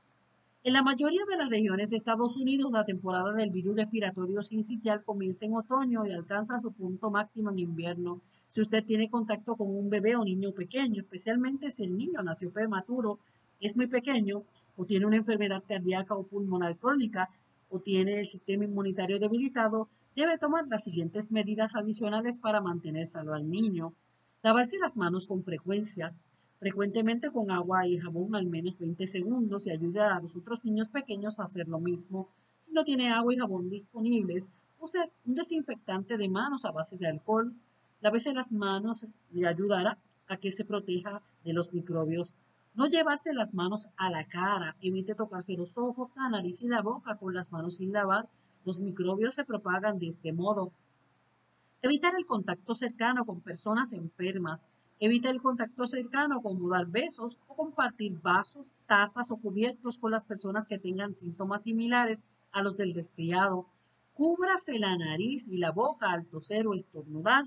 En 0.64 0.72
la 0.72 0.82
mayoría 0.82 1.26
de 1.28 1.36
las 1.36 1.50
regiones 1.50 1.90
de 1.90 1.98
Estados 1.98 2.34
Unidos, 2.38 2.72
la 2.72 2.86
temporada 2.86 3.34
del 3.34 3.50
virus 3.50 3.76
respiratorio 3.76 4.42
sincitial 4.42 5.04
comienza 5.04 5.44
en 5.44 5.54
otoño 5.54 6.06
y 6.06 6.12
alcanza 6.12 6.60
su 6.60 6.72
punto 6.72 7.10
máximo 7.10 7.50
en 7.50 7.58
invierno. 7.58 8.22
Si 8.50 8.60
usted 8.60 8.84
tiene 8.84 9.08
contacto 9.08 9.56
con 9.56 9.68
un 9.70 9.88
bebé 9.88 10.16
o 10.16 10.24
niño 10.24 10.50
pequeño, 10.50 11.00
especialmente 11.00 11.70
si 11.70 11.84
el 11.84 11.96
niño 11.96 12.20
nació 12.22 12.50
prematuro, 12.50 13.20
es 13.60 13.76
muy 13.76 13.86
pequeño 13.86 14.42
o 14.76 14.84
tiene 14.84 15.06
una 15.06 15.18
enfermedad 15.18 15.62
cardíaca 15.66 16.16
o 16.16 16.26
pulmonar 16.26 16.76
crónica, 16.76 17.30
o 17.68 17.78
tiene 17.78 18.18
el 18.18 18.26
sistema 18.26 18.64
inmunitario 18.64 19.20
debilitado, 19.20 19.88
debe 20.16 20.36
tomar 20.36 20.66
las 20.66 20.82
siguientes 20.82 21.30
medidas 21.30 21.76
adicionales 21.76 22.38
para 22.38 22.60
mantener 22.60 23.06
salvo 23.06 23.34
al 23.34 23.48
niño. 23.48 23.94
Lavarse 24.42 24.78
las 24.78 24.96
manos 24.96 25.28
con 25.28 25.44
frecuencia, 25.44 26.12
frecuentemente 26.58 27.30
con 27.30 27.52
agua 27.52 27.86
y 27.86 27.98
jabón 27.98 28.34
al 28.34 28.46
menos 28.46 28.78
20 28.78 29.06
segundos 29.06 29.66
y 29.66 29.70
ayuda 29.70 30.16
a 30.16 30.20
los 30.20 30.36
otros 30.36 30.64
niños 30.64 30.88
pequeños 30.88 31.38
a 31.38 31.44
hacer 31.44 31.68
lo 31.68 31.78
mismo. 31.78 32.28
Si 32.62 32.72
no 32.72 32.82
tiene 32.82 33.10
agua 33.10 33.32
y 33.32 33.38
jabón 33.38 33.70
disponibles, 33.70 34.50
use 34.80 34.98
un 35.24 35.34
desinfectante 35.36 36.16
de 36.16 36.28
manos 36.28 36.64
a 36.64 36.72
base 36.72 36.96
de 36.96 37.06
alcohol. 37.06 37.54
Lávese 38.00 38.32
las 38.32 38.52
manos 38.52 39.06
le 39.30 39.46
ayudará 39.46 39.98
a 40.28 40.36
que 40.36 40.50
se 40.50 40.64
proteja 40.64 41.22
de 41.44 41.52
los 41.52 41.72
microbios 41.72 42.34
no 42.74 42.86
llevarse 42.86 43.32
las 43.32 43.52
manos 43.52 43.88
a 43.96 44.10
la 44.10 44.26
cara. 44.26 44.76
Evite 44.80 45.14
tocarse 45.14 45.56
los 45.56 45.76
ojos, 45.76 46.10
la 46.16 46.28
nariz 46.28 46.62
y 46.62 46.68
la 46.68 46.82
boca 46.82 47.16
con 47.16 47.34
las 47.34 47.50
manos 47.50 47.76
sin 47.76 47.92
lavar. 47.92 48.28
Los 48.64 48.80
microbios 48.80 49.34
se 49.34 49.44
propagan 49.44 49.98
de 49.98 50.06
este 50.06 50.32
modo. 50.32 50.72
Evitar 51.82 52.14
el 52.16 52.26
contacto 52.26 52.74
cercano 52.74 53.24
con 53.24 53.40
personas 53.40 53.92
enfermas. 53.92 54.70
Evita 55.00 55.30
el 55.30 55.42
contacto 55.42 55.86
cercano 55.86 56.42
como 56.42 56.68
dar 56.68 56.86
besos 56.86 57.38
o 57.48 57.56
compartir 57.56 58.20
vasos, 58.20 58.72
tazas 58.86 59.30
o 59.30 59.36
cubiertos 59.36 59.98
con 59.98 60.12
las 60.12 60.24
personas 60.24 60.68
que 60.68 60.78
tengan 60.78 61.14
síntomas 61.14 61.64
similares 61.64 62.24
a 62.52 62.62
los 62.62 62.76
del 62.76 62.94
resfriado. 62.94 63.66
Cúbrase 64.14 64.78
la 64.78 64.96
nariz 64.96 65.48
y 65.48 65.56
la 65.56 65.72
boca 65.72 66.12
al 66.12 66.26
toser 66.26 66.66
o 66.66 66.74
estornudar. 66.74 67.46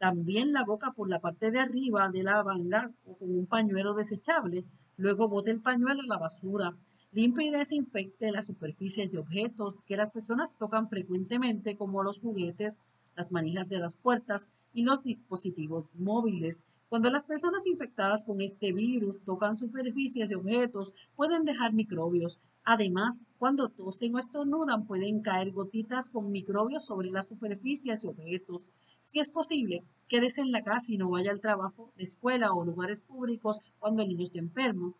También 0.00 0.54
la 0.54 0.64
boca 0.64 0.92
por 0.92 1.10
la 1.10 1.20
parte 1.20 1.50
de 1.50 1.58
arriba 1.58 2.08
de 2.08 2.22
la 2.22 2.42
manga 2.42 2.90
con 3.18 3.36
un 3.36 3.44
pañuelo 3.44 3.92
desechable. 3.92 4.64
Luego 4.96 5.28
bote 5.28 5.50
el 5.50 5.60
pañuelo 5.60 6.00
a 6.00 6.06
la 6.06 6.16
basura. 6.16 6.74
Limpie 7.12 7.48
y 7.48 7.50
desinfecte 7.50 8.32
las 8.32 8.46
superficies 8.46 9.12
y 9.12 9.18
objetos 9.18 9.74
que 9.84 9.98
las 9.98 10.10
personas 10.10 10.56
tocan 10.56 10.88
frecuentemente 10.88 11.76
como 11.76 12.02
los 12.02 12.22
juguetes, 12.22 12.80
las 13.14 13.30
manijas 13.30 13.68
de 13.68 13.78
las 13.78 13.98
puertas 13.98 14.48
y 14.72 14.84
los 14.84 15.02
dispositivos 15.02 15.84
móviles. 15.92 16.64
Cuando 16.90 17.08
las 17.08 17.28
personas 17.28 17.68
infectadas 17.68 18.24
con 18.24 18.40
este 18.40 18.72
virus 18.72 19.20
tocan 19.20 19.56
superficies 19.56 20.32
y 20.32 20.34
objetos, 20.34 20.92
pueden 21.14 21.44
dejar 21.44 21.72
microbios. 21.72 22.40
Además, 22.64 23.20
cuando 23.38 23.68
tosen 23.68 24.16
o 24.16 24.18
estornudan, 24.18 24.88
pueden 24.88 25.22
caer 25.22 25.52
gotitas 25.52 26.10
con 26.10 26.32
microbios 26.32 26.84
sobre 26.84 27.12
las 27.12 27.28
superficies 27.28 28.02
y 28.02 28.08
objetos. 28.08 28.72
Si 28.98 29.20
es 29.20 29.30
posible, 29.30 29.84
quédese 30.08 30.40
en 30.40 30.50
la 30.50 30.64
casa 30.64 30.90
y 30.92 30.98
no 30.98 31.08
vaya 31.10 31.30
al 31.30 31.40
trabajo, 31.40 31.92
la 31.94 32.02
escuela 32.02 32.52
o 32.52 32.64
lugares 32.64 33.00
públicos 33.02 33.60
cuando 33.78 34.02
el 34.02 34.08
niño 34.08 34.24
esté 34.24 34.40
enfermo. 34.40 34.96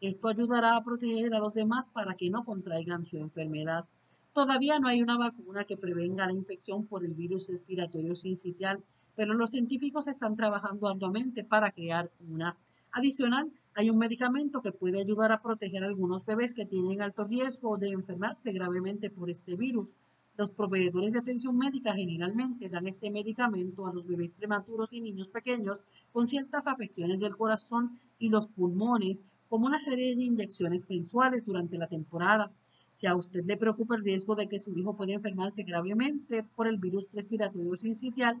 Esto 0.00 0.28
ayudará 0.28 0.76
a 0.76 0.82
proteger 0.82 1.34
a 1.34 1.40
los 1.40 1.52
demás 1.52 1.88
para 1.88 2.14
que 2.14 2.30
no 2.30 2.46
contraigan 2.46 3.04
su 3.04 3.18
enfermedad. 3.18 3.84
Todavía 4.32 4.78
no 4.78 4.88
hay 4.88 5.02
una 5.02 5.18
vacuna 5.18 5.66
que 5.66 5.76
prevenga 5.76 6.24
la 6.24 6.32
infección 6.32 6.86
por 6.86 7.04
el 7.04 7.12
virus 7.12 7.50
respiratorio 7.50 8.14
sincitial, 8.14 8.82
pero 9.16 9.34
los 9.34 9.50
científicos 9.50 10.08
están 10.08 10.36
trabajando 10.36 10.88
arduamente 10.88 11.44
para 11.44 11.72
crear 11.72 12.10
una. 12.28 12.56
Adicional, 12.92 13.50
hay 13.74 13.90
un 13.90 13.98
medicamento 13.98 14.62
que 14.62 14.72
puede 14.72 15.00
ayudar 15.00 15.32
a 15.32 15.42
proteger 15.42 15.82
a 15.82 15.88
algunos 15.88 16.24
bebés 16.24 16.54
que 16.54 16.66
tienen 16.66 17.02
alto 17.02 17.24
riesgo 17.24 17.76
de 17.76 17.88
enfermarse 17.88 18.52
gravemente 18.52 19.10
por 19.10 19.28
este 19.28 19.56
virus. 19.56 19.96
Los 20.36 20.52
proveedores 20.52 21.12
de 21.12 21.20
atención 21.20 21.56
médica 21.56 21.94
generalmente 21.94 22.68
dan 22.68 22.86
este 22.86 23.10
medicamento 23.10 23.86
a 23.86 23.92
los 23.92 24.06
bebés 24.06 24.32
prematuros 24.32 24.92
y 24.92 25.00
niños 25.00 25.28
pequeños 25.28 25.78
con 26.12 26.26
ciertas 26.26 26.66
afecciones 26.66 27.20
del 27.20 27.36
corazón 27.36 27.98
y 28.18 28.28
los 28.28 28.48
pulmones, 28.48 29.22
como 29.48 29.66
una 29.66 29.78
serie 29.78 30.16
de 30.16 30.22
inyecciones 30.22 30.82
mensuales 30.88 31.44
durante 31.44 31.78
la 31.78 31.86
temporada. 31.86 32.50
Si 32.94 33.06
a 33.06 33.14
usted 33.16 33.44
le 33.44 33.56
preocupa 33.56 33.96
el 33.96 34.04
riesgo 34.04 34.34
de 34.34 34.48
que 34.48 34.58
su 34.58 34.76
hijo 34.78 34.96
pueda 34.96 35.14
enfermarse 35.14 35.62
gravemente 35.62 36.44
por 36.54 36.68
el 36.68 36.78
virus 36.78 37.12
respiratorio 37.12 37.74
sincitial, 37.76 38.40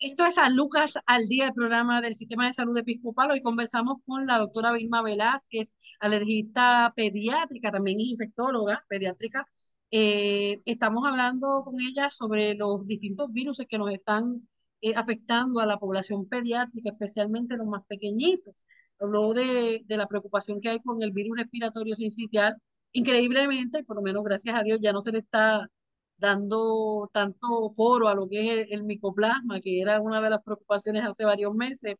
Esto 0.00 0.24
es 0.24 0.36
San 0.36 0.56
Lucas 0.56 0.94
al 1.06 1.28
día, 1.28 1.48
el 1.48 1.52
programa 1.52 2.00
del 2.00 2.14
Sistema 2.14 2.46
de 2.46 2.54
Salud 2.54 2.76
Episcopal. 2.78 3.30
Hoy 3.32 3.42
conversamos 3.42 3.98
con 4.06 4.26
la 4.26 4.38
doctora 4.38 4.72
Vilma 4.72 5.02
Velázquez, 5.02 5.74
alergista 6.00 6.92
pediátrica, 6.96 7.70
también 7.70 8.00
es 8.00 8.06
infectóloga 8.06 8.82
pediátrica. 8.88 9.46
Eh, 9.90 10.62
estamos 10.64 11.06
hablando 11.06 11.62
con 11.64 11.74
ella 11.80 12.08
sobre 12.10 12.54
los 12.54 12.86
distintos 12.86 13.30
virus 13.32 13.62
que 13.68 13.76
nos 13.78 13.92
están 13.92 14.48
eh, 14.80 14.94
afectando 14.96 15.60
a 15.60 15.66
la 15.66 15.78
población 15.78 16.26
pediátrica, 16.28 16.90
especialmente 16.90 17.56
los 17.56 17.66
más 17.66 17.84
pequeñitos. 17.86 18.54
Habló 18.98 19.34
de, 19.34 19.82
de 19.86 19.96
la 19.98 20.06
preocupación 20.08 20.60
que 20.60 20.70
hay 20.70 20.80
con 20.80 21.02
el 21.02 21.12
virus 21.12 21.36
respiratorio 21.38 21.94
sincitial. 21.94 22.56
Increíblemente, 22.92 23.84
por 23.84 23.96
lo 23.96 24.02
menos 24.02 24.24
gracias 24.24 24.56
a 24.58 24.62
Dios, 24.62 24.80
ya 24.80 24.92
no 24.92 25.02
se 25.02 25.12
le 25.12 25.18
está 25.18 25.68
dando 26.20 27.10
tanto 27.12 27.70
foro 27.70 28.08
a 28.08 28.14
lo 28.14 28.28
que 28.28 28.62
es 28.62 28.68
el, 28.70 28.84
micoplasma, 28.84 29.60
que 29.60 29.80
era 29.80 30.00
una 30.00 30.20
de 30.20 30.30
las 30.30 30.42
preocupaciones 30.42 31.04
hace 31.04 31.24
varios 31.24 31.54
meses, 31.54 31.96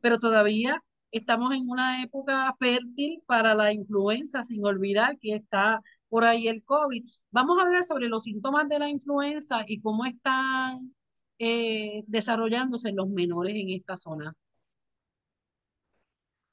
pero 0.00 0.18
todavía 0.18 0.82
estamos 1.10 1.54
en 1.54 1.68
una 1.68 2.02
época 2.02 2.54
fértil 2.58 3.22
para 3.26 3.54
la 3.54 3.72
influenza, 3.72 4.44
sin 4.44 4.64
olvidar 4.64 5.18
que 5.18 5.34
está 5.34 5.80
por 6.08 6.24
ahí 6.24 6.48
el 6.48 6.64
COVID. 6.64 7.04
Vamos 7.30 7.58
a 7.58 7.62
hablar 7.62 7.84
sobre 7.84 8.08
los 8.08 8.24
síntomas 8.24 8.68
de 8.68 8.78
la 8.78 8.88
influenza 8.88 9.64
y 9.66 9.80
cómo 9.80 10.04
están 10.06 10.94
eh, 11.38 12.00
desarrollándose 12.06 12.92
los 12.92 13.08
menores 13.08 13.54
en 13.56 13.70
esta 13.70 13.96
zona. 13.96 14.34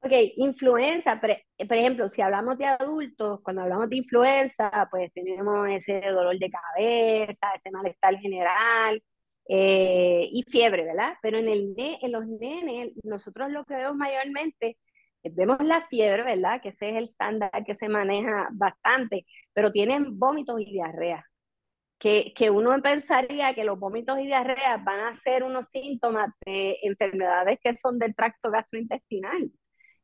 Ok, 0.05 0.11
influenza, 0.37 1.19
por 1.19 1.31
ejemplo, 1.57 2.07
si 2.09 2.21
hablamos 2.21 2.59
de 2.59 2.65
adultos, 2.67 3.39
cuando 3.41 3.63
hablamos 3.63 3.89
de 3.89 3.97
influenza, 3.97 4.87
pues 4.91 5.11
tenemos 5.13 5.67
ese 5.69 5.99
dolor 6.11 6.37
de 6.37 6.51
cabeza, 6.51 7.53
ese 7.55 7.71
malestar 7.71 8.15
general 8.19 9.01
eh, 9.47 10.29
y 10.31 10.43
fiebre, 10.43 10.83
¿verdad? 10.85 11.15
Pero 11.23 11.39
en, 11.39 11.47
el, 11.47 11.73
en 11.77 12.11
los 12.11 12.27
nenes, 12.27 12.91
nosotros 13.03 13.49
lo 13.51 13.65
que 13.65 13.73
vemos 13.75 13.95
mayormente, 13.95 14.77
eh, 15.23 15.31
vemos 15.33 15.59
la 15.63 15.81
fiebre, 15.87 16.21
¿verdad? 16.23 16.61
Que 16.61 16.69
ese 16.69 16.89
es 16.91 16.95
el 16.97 17.05
estándar 17.05 17.51
que 17.65 17.73
se 17.73 17.89
maneja 17.89 18.47
bastante, 18.53 19.25
pero 19.53 19.71
tienen 19.71 20.19
vómitos 20.19 20.59
y 20.61 20.65
diarrea. 20.65 21.25
que, 21.99 22.33
que 22.35 22.49
uno 22.51 22.79
pensaría 22.81 23.53
que 23.55 23.63
los 23.63 23.79
vómitos 23.79 24.19
y 24.19 24.25
diarreas 24.27 24.83
van 24.83 24.99
a 25.01 25.15
ser 25.21 25.43
unos 25.43 25.65
síntomas 25.71 26.29
de 26.45 26.77
enfermedades 26.83 27.59
que 27.63 27.75
son 27.75 27.99
del 27.99 28.15
tracto 28.15 28.51
gastrointestinal 28.51 29.51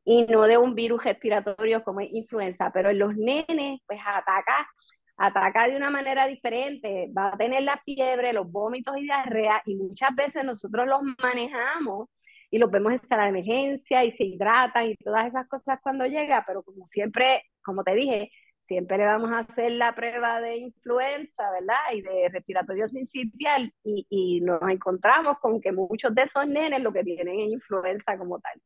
y 0.04 0.24
no 0.26 0.42
de 0.42 0.58
un 0.58 0.74
virus 0.74 1.04
respiratorio 1.04 1.82
como 1.84 2.00
es 2.00 2.12
influenza, 2.12 2.70
pero 2.72 2.90
en 2.90 2.98
los 2.98 3.16
nenes 3.16 3.80
pues 3.86 4.00
ataca, 4.04 4.68
ataca 5.16 5.68
de 5.68 5.76
una 5.76 5.90
manera 5.90 6.26
diferente, 6.26 7.08
va 7.16 7.32
a 7.32 7.36
tener 7.36 7.62
la 7.62 7.78
fiebre, 7.84 8.32
los 8.32 8.50
vómitos 8.50 8.96
y 8.98 9.02
diarrea 9.02 9.62
y 9.66 9.76
muchas 9.76 10.14
veces 10.14 10.44
nosotros 10.44 10.86
los 10.86 11.00
manejamos 11.22 12.08
y 12.50 12.58
los 12.58 12.70
vemos 12.70 12.92
en 12.92 13.02
sala 13.08 13.24
de 13.24 13.30
emergencia 13.30 14.04
y 14.04 14.10
se 14.10 14.24
hidratan 14.24 14.86
y 14.90 14.96
todas 14.96 15.26
esas 15.26 15.48
cosas 15.48 15.78
cuando 15.82 16.06
llega, 16.06 16.44
pero 16.46 16.62
como 16.62 16.86
siempre, 16.88 17.44
como 17.62 17.82
te 17.84 17.94
dije, 17.94 18.30
siempre 18.66 18.98
le 18.98 19.06
vamos 19.06 19.30
a 19.32 19.40
hacer 19.40 19.72
la 19.72 19.94
prueba 19.94 20.40
de 20.40 20.56
influenza, 20.58 21.50
¿verdad? 21.50 21.76
Y 21.94 22.02
de 22.02 22.28
respiratorio 22.30 22.88
sincitial 22.88 23.72
y, 23.84 24.06
y 24.10 24.40
nos 24.40 24.62
encontramos 24.70 25.38
con 25.40 25.60
que 25.60 25.72
muchos 25.72 26.14
de 26.14 26.22
esos 26.22 26.46
nenes 26.46 26.80
lo 26.82 26.92
que 26.92 27.04
tienen 27.04 27.40
es 27.40 27.52
influenza 27.52 28.18
como 28.18 28.38
tal. 28.40 28.60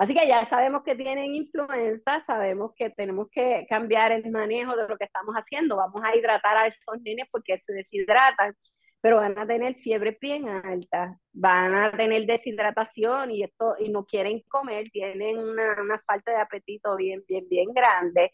Así 0.00 0.14
que 0.14 0.26
ya 0.26 0.46
sabemos 0.46 0.82
que 0.82 0.94
tienen 0.94 1.34
influenza, 1.34 2.24
sabemos 2.26 2.72
que 2.74 2.88
tenemos 2.88 3.28
que 3.30 3.66
cambiar 3.68 4.12
el 4.12 4.30
manejo 4.30 4.74
de 4.74 4.88
lo 4.88 4.96
que 4.96 5.04
estamos 5.04 5.34
haciendo. 5.34 5.76
Vamos 5.76 6.00
a 6.02 6.16
hidratar 6.16 6.56
a 6.56 6.66
esos 6.66 6.98
nenes 7.02 7.26
porque 7.30 7.58
se 7.58 7.74
deshidratan, 7.74 8.54
pero 9.02 9.16
van 9.16 9.38
a 9.38 9.46
tener 9.46 9.74
fiebre 9.74 10.16
bien 10.18 10.48
alta, 10.48 11.18
van 11.32 11.74
a 11.74 11.92
tener 11.92 12.24
deshidratación 12.24 13.30
y 13.30 13.42
esto 13.42 13.76
y 13.78 13.90
no 13.90 14.06
quieren 14.06 14.40
comer, 14.48 14.88
tienen 14.90 15.36
una, 15.36 15.82
una 15.82 15.98
falta 15.98 16.32
de 16.32 16.38
apetito 16.38 16.96
bien, 16.96 17.22
bien, 17.28 17.46
bien 17.50 17.68
grande. 17.74 18.32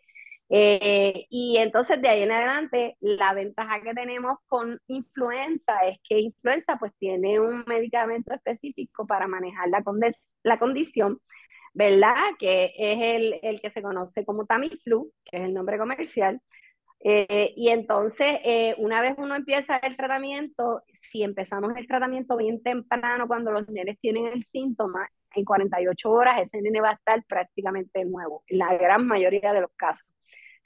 Eh, 0.48 1.26
y 1.28 1.56
entonces 1.58 2.00
de 2.00 2.08
ahí 2.08 2.22
en 2.22 2.30
adelante, 2.32 2.96
la 3.00 3.34
ventaja 3.34 3.80
que 3.82 3.94
tenemos 3.94 4.38
con 4.46 4.80
influenza 4.86 5.78
es 5.88 5.98
que 6.08 6.20
influenza 6.20 6.76
pues 6.78 6.92
tiene 6.98 7.40
un 7.40 7.64
medicamento 7.66 8.32
específico 8.34 9.06
para 9.06 9.26
manejar 9.26 9.68
la, 9.68 9.82
la 10.44 10.58
condición 10.58 11.20
¿verdad? 11.74 12.16
Que 12.38 12.72
es 12.76 12.98
el, 13.16 13.40
el 13.42 13.60
que 13.60 13.70
se 13.70 13.82
conoce 13.82 14.24
como 14.24 14.46
Tamiflu, 14.46 15.12
que 15.24 15.36
es 15.38 15.44
el 15.44 15.54
nombre 15.54 15.78
comercial. 15.78 16.40
Eh, 17.00 17.52
y 17.56 17.68
entonces, 17.70 18.38
eh, 18.44 18.74
una 18.78 19.00
vez 19.02 19.14
uno 19.18 19.34
empieza 19.34 19.76
el 19.78 19.96
tratamiento, 19.96 20.82
si 21.10 21.22
empezamos 21.22 21.76
el 21.76 21.86
tratamiento 21.86 22.36
bien 22.36 22.62
temprano, 22.62 23.28
cuando 23.28 23.52
los 23.52 23.68
nenes 23.68 23.98
tienen 24.00 24.26
el 24.26 24.42
síntoma, 24.44 25.08
en 25.34 25.44
48 25.44 26.10
horas 26.10 26.40
ese 26.40 26.62
nene 26.62 26.80
va 26.80 26.90
a 26.90 26.94
estar 26.94 27.22
prácticamente 27.26 28.04
nuevo, 28.06 28.42
en 28.48 28.58
la 28.58 28.74
gran 28.76 29.06
mayoría 29.06 29.52
de 29.52 29.60
los 29.60 29.70
casos. 29.76 30.06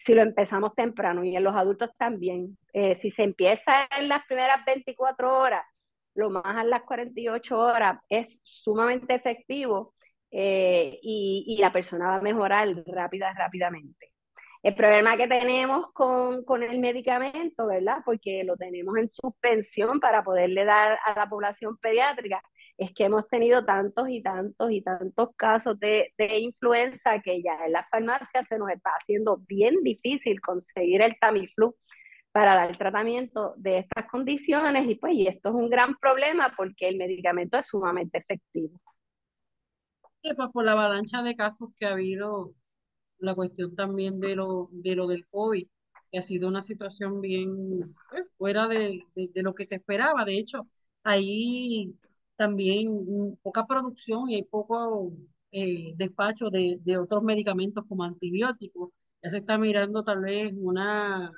Si 0.00 0.14
lo 0.14 0.22
empezamos 0.22 0.74
temprano 0.74 1.22
y 1.24 1.36
en 1.36 1.44
los 1.44 1.54
adultos 1.54 1.90
también, 1.98 2.56
eh, 2.72 2.94
si 2.94 3.10
se 3.10 3.22
empieza 3.22 3.86
en 3.98 4.08
las 4.08 4.24
primeras 4.24 4.64
24 4.64 5.38
horas, 5.38 5.62
lo 6.14 6.30
más 6.30 6.56
en 6.62 6.70
las 6.70 6.84
48 6.84 7.58
horas, 7.58 7.98
es 8.08 8.40
sumamente 8.42 9.14
efectivo 9.14 9.92
eh, 10.30 10.98
y, 11.02 11.58
la 11.60 11.70
persona 11.70 12.08
va 12.08 12.14
a 12.16 12.22
mejorar 12.22 12.66
rápida, 12.86 13.34
rápidamente. 13.34 14.10
El 14.62 14.74
problema 14.74 15.18
que 15.18 15.28
tenemos 15.28 15.92
con, 15.92 16.44
con, 16.44 16.62
el 16.62 16.78
medicamento, 16.78 17.66
¿verdad? 17.66 17.98
Porque 18.02 18.42
lo 18.42 18.56
tenemos 18.56 18.96
en 18.96 19.10
suspensión 19.10 20.00
para 20.00 20.24
poderle 20.24 20.64
dar 20.64 20.98
a 21.04 21.14
la 21.14 21.28
población 21.28 21.76
pediátrica, 21.76 22.42
es 22.80 22.92
que 22.94 23.04
hemos 23.04 23.28
tenido 23.28 23.64
tantos 23.64 24.08
y 24.08 24.22
tantos 24.22 24.70
y 24.70 24.82
tantos 24.82 25.30
casos 25.36 25.78
de, 25.78 26.12
de 26.18 26.38
influenza 26.38 27.20
que 27.20 27.42
ya 27.42 27.66
en 27.66 27.72
la 27.72 27.84
farmacia 27.84 28.44
se 28.44 28.58
nos 28.58 28.70
está 28.70 28.90
haciendo 29.00 29.38
bien 29.46 29.76
difícil 29.82 30.40
conseguir 30.40 31.02
el 31.02 31.16
Tamiflu 31.20 31.76
para 32.32 32.54
dar 32.54 32.76
tratamiento 32.76 33.54
de 33.56 33.78
estas 33.78 34.06
condiciones 34.10 34.88
y 34.88 34.94
pues 34.94 35.14
y 35.14 35.26
esto 35.26 35.50
es 35.50 35.54
un 35.54 35.68
gran 35.68 35.96
problema 35.96 36.52
porque 36.56 36.88
el 36.88 36.96
medicamento 36.96 37.58
es 37.58 37.66
sumamente 37.66 38.18
efectivo 38.18 38.80
pues 40.22 40.48
por 40.52 40.64
la 40.64 40.72
avalancha 40.72 41.22
de 41.22 41.36
casos 41.36 41.70
que 41.76 41.86
ha 41.86 41.92
habido, 41.92 42.54
la 43.18 43.34
cuestión 43.34 43.74
también 43.74 44.20
de 44.20 44.36
lo, 44.36 44.68
de 44.72 44.94
lo 44.94 45.06
del 45.06 45.26
COVID, 45.28 45.66
que 46.10 46.18
ha 46.18 46.22
sido 46.22 46.48
una 46.48 46.62
situación 46.62 47.20
bien 47.20 47.94
pues, 48.10 48.24
fuera 48.36 48.66
de, 48.68 49.04
lo 49.34 49.54
que 49.54 49.64
se 49.64 49.76
esperaba. 49.76 50.24
De 50.24 50.38
hecho, 50.38 50.68
ahí 51.04 51.94
también 52.40 53.36
poca 53.42 53.66
producción 53.66 54.30
y 54.30 54.36
hay 54.36 54.44
poco 54.44 55.12
eh, 55.52 55.92
despacho 55.96 56.48
de, 56.48 56.80
otros 56.98 57.22
medicamentos 57.22 57.84
como 57.86 58.02
antibióticos. 58.02 58.92
Ya 59.22 59.28
se 59.28 59.36
está 59.38 59.58
mirando 59.58 60.02
tal 60.02 60.22
vez 60.22 60.50
una, 60.56 61.30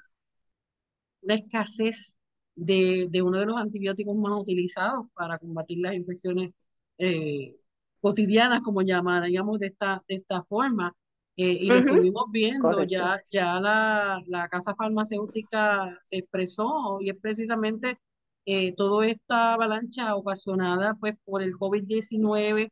una 1.23 1.35
escasez 1.35 2.21
de, 2.55 3.09
uno 3.21 3.39
de 3.41 3.47
los 3.47 3.57
antibióticos 3.57 4.15
más 4.17 4.41
utilizados 4.41 5.07
para 5.15 5.39
combatir 5.39 5.81
las 5.81 5.95
infecciones 5.95 6.53
eh, 6.99 7.57
cotidianas, 8.01 8.63
como 8.63 8.83
llamaríamos 8.83 9.59
de 9.59 9.67
esta, 9.69 10.05
de 10.07 10.15
esta 10.17 10.45
forma. 10.45 10.95
Eh, 11.37 11.59
y 11.63 11.67
lo 11.67 11.77
estuvimos 11.79 12.27
viendo, 12.31 12.85
ya, 12.85 13.21
ya 13.29 13.59
la, 13.59 14.23
la, 14.29 14.49
casa 14.49 14.77
farmacéutica 14.77 15.99
se 16.01 16.19
expresó 16.19 16.99
y 17.01 17.11
es 17.11 17.17
precisamente 17.17 17.99
eh, 18.47 18.75
toda 18.77 19.07
esta 19.07 19.55
avalancha 19.55 20.15
ocasionada 20.17 20.95
pues, 21.01 21.15
por 21.25 21.43
el 21.43 21.55
COVID-19, 21.55 22.71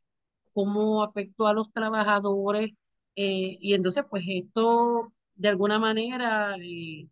cómo 0.52 1.02
afectó 1.02 1.46
a 1.46 1.54
los 1.54 1.72
trabajadores. 1.72 2.70
Eh, 3.16 3.58
y 3.60 3.74
entonces, 3.74 4.04
pues 4.10 4.24
esto 4.28 5.12
de 5.34 5.48
alguna 5.48 5.78
manera 5.78 6.56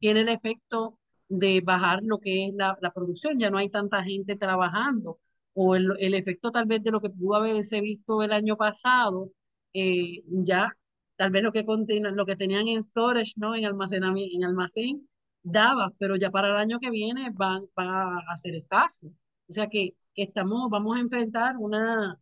tiene 0.01 0.21
el 0.21 0.29
efecto 0.29 0.99
de 1.29 1.61
bajar 1.63 2.01
lo 2.03 2.19
que 2.19 2.47
es 2.47 2.55
la, 2.55 2.79
la 2.81 2.93
producción, 2.93 3.39
ya 3.39 3.51
no 3.51 3.59
hay 3.59 3.69
tanta 3.71 4.03
gente 4.05 4.37
trabajando 4.37 5.19
o 5.61 5.75
el, 5.77 5.93
el, 5.99 6.15
efecto 6.15 6.53
tal 6.53 6.67
vez 6.67 6.83
de 6.83 6.93
lo 6.93 7.01
que 7.01 7.11
pudo 7.11 7.37
haberse 7.37 7.81
visto 7.81 8.23
el 8.23 8.33
año 8.33 8.57
pasado, 8.57 9.33
eh, 9.73 10.23
ya 10.29 10.73
tal 11.17 11.31
vez 11.33 11.43
lo 11.43 11.53
que, 11.53 11.65
lo 12.13 12.27
que 12.27 12.37
tenían 12.37 12.69
en 12.69 12.83
storage, 12.83 13.33
¿no? 13.37 13.57
en, 13.57 13.65
almacenamiento, 13.67 14.37
en 14.37 14.45
almacén, 14.45 15.09
daba, 15.51 15.93
pero 15.99 16.17
ya 16.17 16.31
para 16.31 16.49
el 16.49 16.57
año 16.57 16.79
que 16.81 16.91
viene 16.91 17.31
van, 17.33 17.65
a 17.77 18.19
hacer 18.33 18.55
escaso. 18.55 19.09
O 19.49 19.53
sea 19.53 19.69
que, 19.69 19.95
estamos, 20.15 20.69
vamos 20.71 20.97
a 20.97 21.01
enfrentar 21.01 21.57
una, 21.59 22.19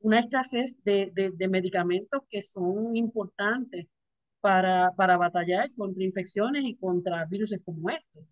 una 0.00 0.18
escasez 0.18 0.82
de, 0.84 1.12
de, 1.14 1.48
medicamentos 1.48 2.22
que 2.28 2.42
son 2.42 2.96
importantes 2.96 3.86
para, 4.40 4.92
para 4.96 5.16
batallar 5.16 5.70
contra 5.76 6.02
infecciones 6.02 6.64
y 6.64 6.76
contra 6.76 7.24
virus 7.26 7.54
como 7.64 7.88
estos. 7.88 8.24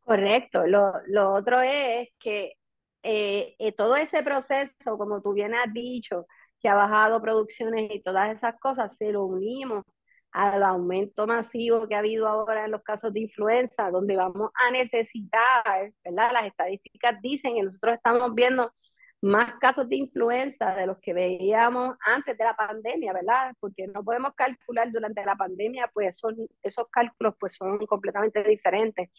Correcto. 0.00 0.66
Lo, 0.66 0.92
lo 1.06 1.30
otro 1.34 1.60
es 1.60 2.08
que 2.18 2.54
eh, 3.02 3.54
eh, 3.58 3.72
todo 3.72 3.96
ese 3.96 4.22
proceso, 4.22 4.98
como 4.98 5.22
tú 5.22 5.32
bien 5.32 5.54
has 5.54 5.72
dicho, 5.72 6.26
que 6.60 6.68
ha 6.68 6.74
bajado 6.74 7.22
producciones 7.22 7.90
y 7.94 8.02
todas 8.02 8.34
esas 8.36 8.58
cosas, 8.60 8.96
se 8.96 9.12
lo 9.12 9.24
unimos 9.24 9.84
al 10.32 10.62
aumento 10.62 11.26
masivo 11.26 11.88
que 11.88 11.94
ha 11.94 11.98
habido 11.98 12.28
ahora 12.28 12.64
en 12.66 12.70
los 12.70 12.82
casos 12.82 13.12
de 13.12 13.20
influenza, 13.20 13.90
donde 13.90 14.16
vamos 14.16 14.50
a 14.54 14.70
necesitar, 14.70 15.92
¿verdad? 16.04 16.32
Las 16.32 16.46
estadísticas 16.46 17.20
dicen 17.22 17.54
que 17.54 17.62
nosotros 17.62 17.94
estamos 17.96 18.34
viendo 18.34 18.72
más 19.20 19.54
casos 19.58 19.88
de 19.88 19.96
influenza 19.96 20.74
de 20.76 20.86
los 20.86 20.98
que 20.98 21.12
veíamos 21.12 21.96
antes 22.00 22.36
de 22.38 22.44
la 22.44 22.54
pandemia, 22.54 23.12
¿verdad? 23.12 23.52
Porque 23.58 23.86
no 23.88 24.04
podemos 24.04 24.32
calcular 24.34 24.90
durante 24.92 25.24
la 25.24 25.34
pandemia, 25.34 25.90
pues 25.92 26.18
son, 26.18 26.36
esos 26.62 26.86
cálculos 26.90 27.34
pues 27.38 27.54
son 27.54 27.78
completamente 27.86 28.42
diferentes. 28.44 29.10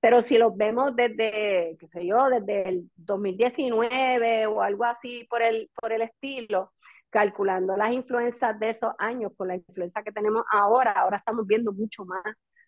Pero 0.00 0.22
si 0.22 0.38
los 0.38 0.56
vemos 0.56 0.94
desde, 0.96 1.76
qué 1.78 1.88
sé 1.92 2.06
yo, 2.06 2.28
desde 2.28 2.68
el 2.68 2.90
2019 2.96 4.46
o 4.46 4.60
algo 4.60 4.84
así 4.84 5.24
por 5.30 5.42
el, 5.42 5.70
por 5.80 5.92
el 5.92 6.02
estilo, 6.02 6.72
calculando 7.14 7.76
las 7.76 7.92
influencias 7.92 8.58
de 8.58 8.70
esos 8.70 8.92
años 8.98 9.30
con 9.36 9.46
la 9.46 9.54
influencia 9.54 10.02
que 10.02 10.10
tenemos 10.10 10.42
ahora, 10.50 10.90
ahora 10.90 11.18
estamos 11.18 11.46
viendo 11.46 11.72
mucho 11.72 12.04
más. 12.04 12.24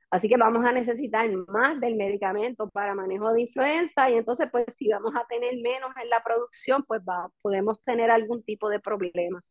Así 0.08 0.28
que 0.28 0.36
vamos 0.36 0.64
a 0.64 0.70
necesitar 0.70 1.28
más 1.48 1.80
del 1.80 1.96
medicamento 1.96 2.68
para 2.70 2.94
manejo 2.94 3.32
de 3.32 3.40
influenza 3.40 4.08
y 4.08 4.14
entonces 4.14 4.46
pues 4.52 4.66
si 4.78 4.88
vamos 4.88 5.16
a 5.16 5.26
tener 5.26 5.56
menos 5.60 5.90
en 6.00 6.08
la 6.10 6.22
producción, 6.22 6.84
pues 6.86 7.02
va, 7.02 7.28
podemos 7.42 7.82
tener 7.82 8.08
algún 8.08 8.44
tipo 8.44 8.68
de 8.68 8.78
problema. 8.78 9.42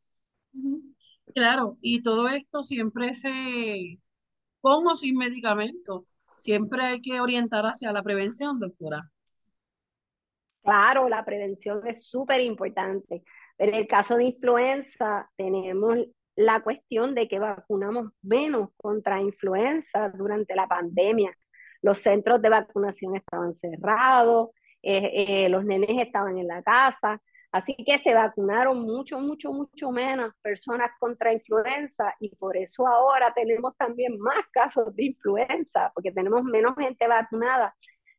Claro, 1.34 1.78
y 1.82 2.02
todo 2.02 2.30
esto 2.30 2.64
siempre 2.64 3.14
se, 3.14 4.00
con 4.62 4.88
o 4.88 4.96
sin 4.96 5.18
medicamento, 5.18 6.06
siempre 6.38 6.84
hay 6.84 7.02
que 7.02 7.20
orientar 7.20 7.66
hacia 7.66 7.92
la 7.92 8.02
prevención, 8.02 8.62
doctora. 8.62 9.12
Claro, 10.64 11.10
la 11.10 11.26
prevención 11.26 11.86
es 11.86 12.08
súper 12.08 12.40
importante. 12.40 13.24
En 13.58 13.74
el 13.74 13.88
caso 13.88 14.18
de 14.18 14.26
influenza, 14.26 15.30
tenemos 15.38 15.98
la 16.36 16.62
cuestión 16.62 17.16
de 17.16 17.28
que 17.28 17.40
vacunamos 17.40 18.12
menos 18.22 18.70
contra 18.78 19.22
influenza 19.22 20.10
durante 20.10 20.56
la 20.56 20.68
pandemia. 20.68 21.36
Los 21.82 22.00
centros 22.00 22.42
de 22.42 22.50
vacunación 22.50 23.16
estaban 23.16 23.54
cerrados, 23.56 24.50
eh, 24.82 25.46
eh, 25.46 25.50
los 25.50 25.64
nenes 25.66 26.06
estaban 26.06 26.38
en 26.38 26.48
la 26.48 26.62
casa, 26.62 27.22
Así 27.56 27.74
que 27.86 28.00
se 28.00 28.14
vacunaron 28.14 28.82
mucho, 28.82 29.18
mucho, 29.18 29.54
mucho 29.54 29.90
menos 29.90 30.34
personas 30.42 30.90
contra 31.00 31.32
influenza 31.32 32.14
y 32.20 32.36
por 32.36 32.58
eso 32.58 32.86
ahora 32.86 33.34
tenemos 33.34 33.78
también 33.78 34.18
más 34.20 34.46
casos 34.52 34.94
de 34.94 35.06
influenza, 35.06 35.90
porque 35.96 36.12
tenemos 36.12 36.44
menos 36.44 36.76
gente 36.78 37.08
vacunada 37.08 37.74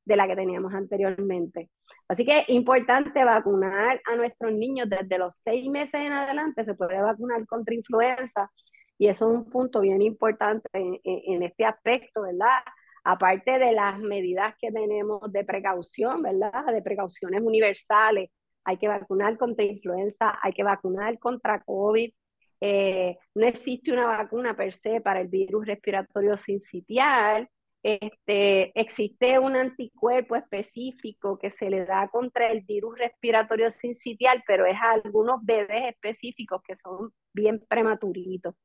de 0.06 0.16
la 0.16 0.26
que 0.26 0.36
teníamos 0.36 0.72
anteriormente. 0.72 1.68
Así 2.08 2.24
que 2.24 2.38
es 2.38 2.48
importante 2.48 3.24
vacunar 3.24 4.00
a 4.06 4.16
nuestros 4.16 4.52
niños 4.52 4.88
desde 4.88 5.18
los 5.18 5.36
seis 5.42 5.68
meses 5.68 6.00
en 6.00 6.12
adelante, 6.12 6.64
se 6.64 6.74
puede 6.74 7.02
vacunar 7.02 7.44
contra 7.46 7.74
influenza 7.74 8.50
y 8.96 9.08
eso 9.08 9.28
es 9.28 9.36
un 9.36 9.50
punto 9.50 9.80
bien 9.82 10.00
importante 10.00 10.68
en, 10.72 10.98
en 11.04 11.42
este 11.42 11.66
aspecto, 11.66 12.22
¿verdad? 12.22 12.60
Aparte 13.04 13.58
de 13.58 13.72
las 13.72 13.98
medidas 13.98 14.54
que 14.58 14.72
tenemos 14.72 15.20
de 15.30 15.44
precaución, 15.44 16.22
¿verdad? 16.22 16.64
De 16.72 16.80
precauciones 16.80 17.42
universales 17.42 18.30
hay 18.66 18.78
que 18.78 18.88
vacunar 18.88 19.38
contra 19.38 19.64
influenza, 19.64 20.38
hay 20.42 20.52
que 20.52 20.64
vacunar 20.64 21.18
contra 21.20 21.62
COVID. 21.62 22.12
Eh, 22.60 23.16
no 23.34 23.46
existe 23.46 23.92
una 23.92 24.06
vacuna 24.06 24.56
per 24.56 24.72
se 24.72 25.00
para 25.00 25.20
el 25.20 25.28
virus 25.28 25.66
respiratorio 25.66 26.36
sincitial. 26.36 27.48
Este, 27.88 28.72
existe 28.80 29.38
un 29.38 29.54
anticuerpo 29.54 30.34
específico 30.34 31.38
que 31.38 31.50
se 31.50 31.70
le 31.70 31.84
da 31.84 32.08
contra 32.08 32.50
el 32.50 32.62
virus 32.62 32.98
respiratorio 32.98 33.70
sincitial, 33.70 34.42
pero 34.44 34.66
es 34.66 34.76
a 34.76 34.90
algunos 34.90 35.36
bebés 35.44 35.84
específicos 35.94 36.60
que 36.66 36.74
son 36.76 37.12
bien 37.32 37.64
prematuritos. 37.68 38.56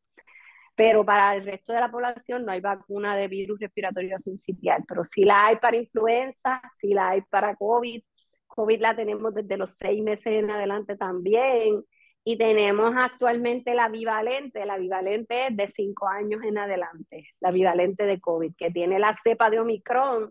Pero 0.76 1.06
para 1.06 1.36
el 1.36 1.46
resto 1.46 1.72
de 1.72 1.82
la 1.82 1.92
población 1.92 2.46
no 2.46 2.52
hay 2.52 2.62
vacuna 2.62 3.16
de 3.16 3.28
virus 3.28 3.60
respiratorio 3.60 4.18
sincitial, 4.18 4.84
pero 4.88 5.04
sí 5.04 5.24
la 5.24 5.46
hay 5.46 5.58
para 5.58 5.78
influenza, 5.78 6.60
sí 6.80 6.92
la 6.96 7.10
hay 7.10 7.22
para 7.30 7.56
COVID, 7.56 8.02
COVID 8.48 8.82
la 8.82 8.96
tenemos 8.96 9.36
desde 9.36 9.56
los 9.56 9.70
seis 9.80 10.02
meses 10.02 10.34
en 10.34 10.50
adelante 10.50 10.98
también. 10.98 11.84
Y 12.24 12.38
tenemos 12.38 12.96
actualmente 12.96 13.74
la 13.74 13.90
bivalente. 13.90 14.66
La 14.66 14.78
bivalente 14.78 15.48
es 15.48 15.58
de 15.58 15.68
cinco 15.68 16.08
años 16.08 16.44
en 16.44 16.58
adelante, 16.58 17.28
la 17.40 17.52
bivalente 17.52 18.06
de 18.06 18.20
COVID, 18.20 18.54
que 18.56 18.70
tiene 18.70 19.00
la 19.00 19.16
cepa 19.24 19.50
de 19.50 19.60
Omicron, 19.60 20.30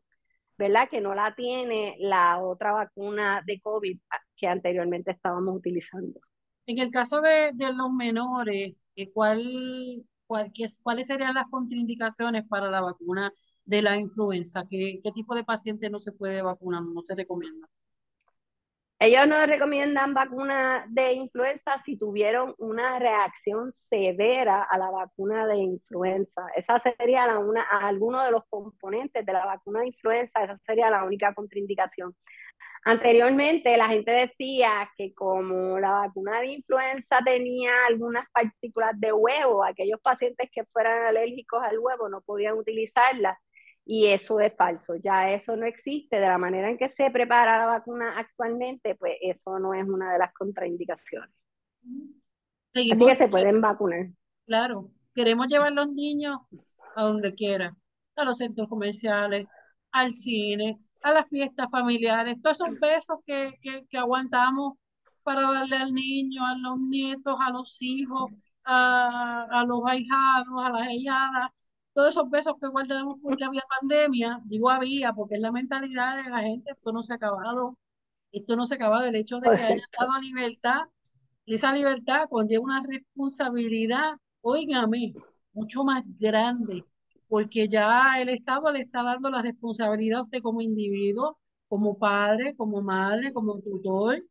¿verdad? 0.57 0.89
Que 0.89 1.01
no 1.01 1.15
la 1.15 1.35
tiene 1.35 1.97
la 1.99 2.39
otra 2.39 2.73
vacuna 2.73 3.43
de 3.45 3.61
COVID 3.61 3.99
que 4.37 4.47
anteriormente 4.47 5.11
estábamos 5.11 5.57
utilizando. 5.57 6.21
En 6.67 6.79
el 6.79 6.91
caso 6.91 7.21
de, 7.21 7.53
los 7.57 7.93
menores, 7.93 8.75
eh, 8.95 9.11
¿cuál, 9.13 9.43
cuál, 10.27 10.53
¿cuáles 10.83 11.07
serían 11.09 11.35
las 11.35 11.49
contraindicaciones 11.51 12.47
para 12.47 12.71
la 12.71 12.81
vacuna 12.81 13.33
de 13.65 13.83
la 13.83 13.97
influenza? 13.97 14.65
¿Qué, 14.71 15.01
¿Qué 15.03 15.11
tipo 15.13 15.35
de 15.35 15.45
paciente 15.45 15.91
no 15.91 15.99
se 15.99 16.13
puede 16.13 16.43
vacunar, 16.43 16.83
no 16.83 17.01
se 17.01 17.17
recomienda? 17.17 17.69
Ellos 19.03 19.27
no 19.27 19.47
recomiendan 19.47 20.13
vacuna 20.13 20.85
de 20.91 21.15
influenza 21.15 21.83
si 21.87 21.97
tuvieron 21.97 22.55
una 22.59 22.99
reacción 22.99 23.73
severa 23.89 24.63
a 24.63 24.77
la 24.77 24.91
vacuna 24.91 25.47
de 25.47 25.57
influenza. 25.57 26.43
Esa 26.55 26.79
sería 26.81 27.27
la 27.27 27.39
una, 27.39 27.63
alguno 27.63 28.23
de 28.23 28.31
los 28.31 28.43
componentes 28.51 29.25
de 29.25 29.33
la 29.33 29.47
vacuna 29.47 29.81
de 29.81 29.87
influenza, 29.87 30.45
esa 30.45 30.59
sería 30.67 30.91
la 30.91 31.05
única 31.05 31.33
contraindicación. 31.33 32.15
Anteriormente 32.85 33.75
la 33.79 33.89
gente 33.89 34.11
decía 34.11 34.91
que 34.99 35.15
como 35.15 35.79
la 35.79 35.93
vacuna 35.93 36.41
de 36.41 36.49
influenza 36.49 37.21
tenía 37.25 37.73
algunas 37.89 38.27
partículas 38.33 38.93
de 39.01 39.15
huevo, 39.15 39.65
aquellos 39.65 40.01
pacientes 40.03 40.51
que 40.53 40.67
fueran 40.67 41.07
alérgicos 41.07 41.63
al 41.63 41.79
huevo 41.79 42.11
no 42.11 42.21
podían 42.21 42.59
utilizarla 42.59 43.39
y 43.85 44.07
eso 44.07 44.41
es 44.41 44.55
falso, 44.57 44.95
ya 44.97 45.31
eso 45.31 45.57
no 45.57 45.67
existe. 45.67 46.21
De 46.21 46.27
la 46.29 46.39
manera 46.39 46.71
en 46.71 46.79
que 46.79 46.89
se 46.89 47.11
prepara 47.11 47.59
la 47.59 47.67
vacuna 47.67 48.19
actualmente, 48.19 48.95
pues 48.95 49.15
eso 49.21 49.59
no 49.59 49.75
es 49.75 49.87
una 49.89 50.13
de 50.13 50.19
las 50.19 50.33
contraindicaciones. 50.33 51.31
Así 52.75 52.91
que 52.91 53.17
se 53.17 53.29
pueden 53.29 53.61
vacunar. 53.61 54.09
Claro, 54.47 54.91
queremos 55.15 55.49
llevar 55.49 55.69
a 55.69 55.71
los 55.71 55.93
niños 55.93 56.39
a 56.95 57.05
donde 57.05 57.35
quiera, 57.35 57.77
a 58.17 58.25
los 58.25 58.39
centros 58.39 58.69
comerciales, 58.69 59.47
al 59.93 60.13
cine, 60.13 60.79
a 61.03 61.13
las 61.13 61.29
fiestas 61.29 61.69
familiares, 61.71 62.37
todos 62.43 62.61
esos 62.61 62.79
besos 62.79 63.19
que, 63.27 63.55
que, 63.63 63.87
que 63.89 63.99
aguantamos 63.99 64.75
para 65.23 65.43
darle 65.43 65.77
al 65.77 65.93
niño, 65.93 66.45
a 66.45 66.57
los 66.57 66.79
nietos, 66.79 67.37
a 67.41 67.51
los 67.51 67.81
hijos, 67.83 68.31
a, 68.65 69.47
a 69.51 69.65
los 69.65 69.81
ahijados, 69.87 70.65
a 70.65 70.71
las 70.71 70.83
ahijadas, 70.83 71.51
todos 71.93 72.11
esos 72.11 72.31
besos 72.31 72.55
que 72.61 72.69
guardamos 72.69 73.19
porque 73.23 73.45
había 73.45 73.63
pandemia, 73.81 74.41
digo 74.45 74.71
había, 74.71 75.13
porque 75.13 75.37
es 75.37 75.41
la 75.41 75.53
mentalidad 75.53 76.23
de 76.23 76.31
la 76.31 76.41
gente, 76.41 76.73
esto 76.73 76.93
no 76.93 77.03
se 77.03 77.13
ha 77.13 77.17
acabado, 77.17 77.77
esto 78.33 78.57
no 78.57 78.67
se 78.67 78.75
ha 78.75 78.77
acabado, 78.77 79.05
el 79.05 79.17
hecho 79.17 79.41
de 79.41 79.51
que 79.57 79.63
haya 79.65 79.83
dado 79.99 80.21
libertad, 80.21 80.81
esa 81.47 81.73
libertad 81.75 82.29
conlleva 82.31 82.65
una 82.65 82.81
responsabilidad, 82.87 84.13
oígame, 84.41 85.15
mucho 85.53 85.85
más 85.85 86.05
grande, 86.19 86.85
porque 87.29 87.69
ya 87.69 88.21
el 88.21 88.29
Estado 88.29 88.73
le 88.73 88.81
está 88.81 89.03
dando 89.03 89.31
la 89.31 89.43
responsabilidad 89.43 90.21
a 90.21 90.23
usted 90.25 90.43
como 90.43 90.61
individuo, 90.61 91.39
como 91.69 91.99
padre, 91.99 92.57
como 92.57 92.83
madre, 92.83 93.33
como 93.33 93.61
tutor, 93.61 94.25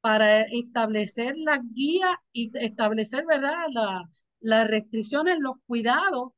para 0.00 0.42
establecer 0.42 1.34
las 1.36 1.60
guías 1.74 2.14
y 2.32 2.50
establecer, 2.58 3.24
¿verdad?, 3.26 3.54
la, 3.72 4.08
las 4.40 4.68
restricciones, 4.68 5.38
los 5.40 5.54
cuidados 5.66 6.32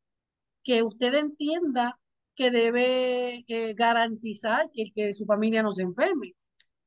que 0.68 0.82
usted 0.82 1.14
entienda 1.14 1.98
que 2.34 2.50
debe 2.50 3.42
eh, 3.48 3.72
garantizar 3.72 4.70
que, 4.70 4.92
que 4.94 5.14
su 5.14 5.24
familia 5.24 5.62
no 5.62 5.72
se 5.72 5.82
enferme. 5.82 6.34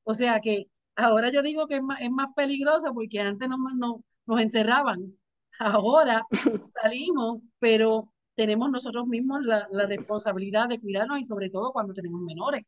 O 0.03 0.13
sea 0.13 0.39
que 0.39 0.67
ahora 0.95 1.31
yo 1.31 1.41
digo 1.41 1.65
que 1.65 1.77
es 1.77 1.81
más, 1.81 1.99
es 1.99 2.11
más 2.11 2.27
peligrosa 2.35 2.93
porque 2.93 3.19
antes 3.19 3.49
no, 3.49 3.57
no, 3.75 4.03
nos 4.27 4.39
encerraban. 4.39 5.17
Ahora 5.57 6.21
salimos, 6.83 7.41
pero 7.57 8.13
tenemos 8.35 8.69
nosotros 8.69 9.07
mismos 9.07 9.43
la, 9.43 9.67
la 9.71 9.87
responsabilidad 9.87 10.69
de 10.69 10.79
cuidarnos 10.79 11.19
y 11.19 11.23
sobre 11.23 11.49
todo 11.49 11.71
cuando 11.73 11.93
tenemos 11.93 12.21
menores. 12.21 12.63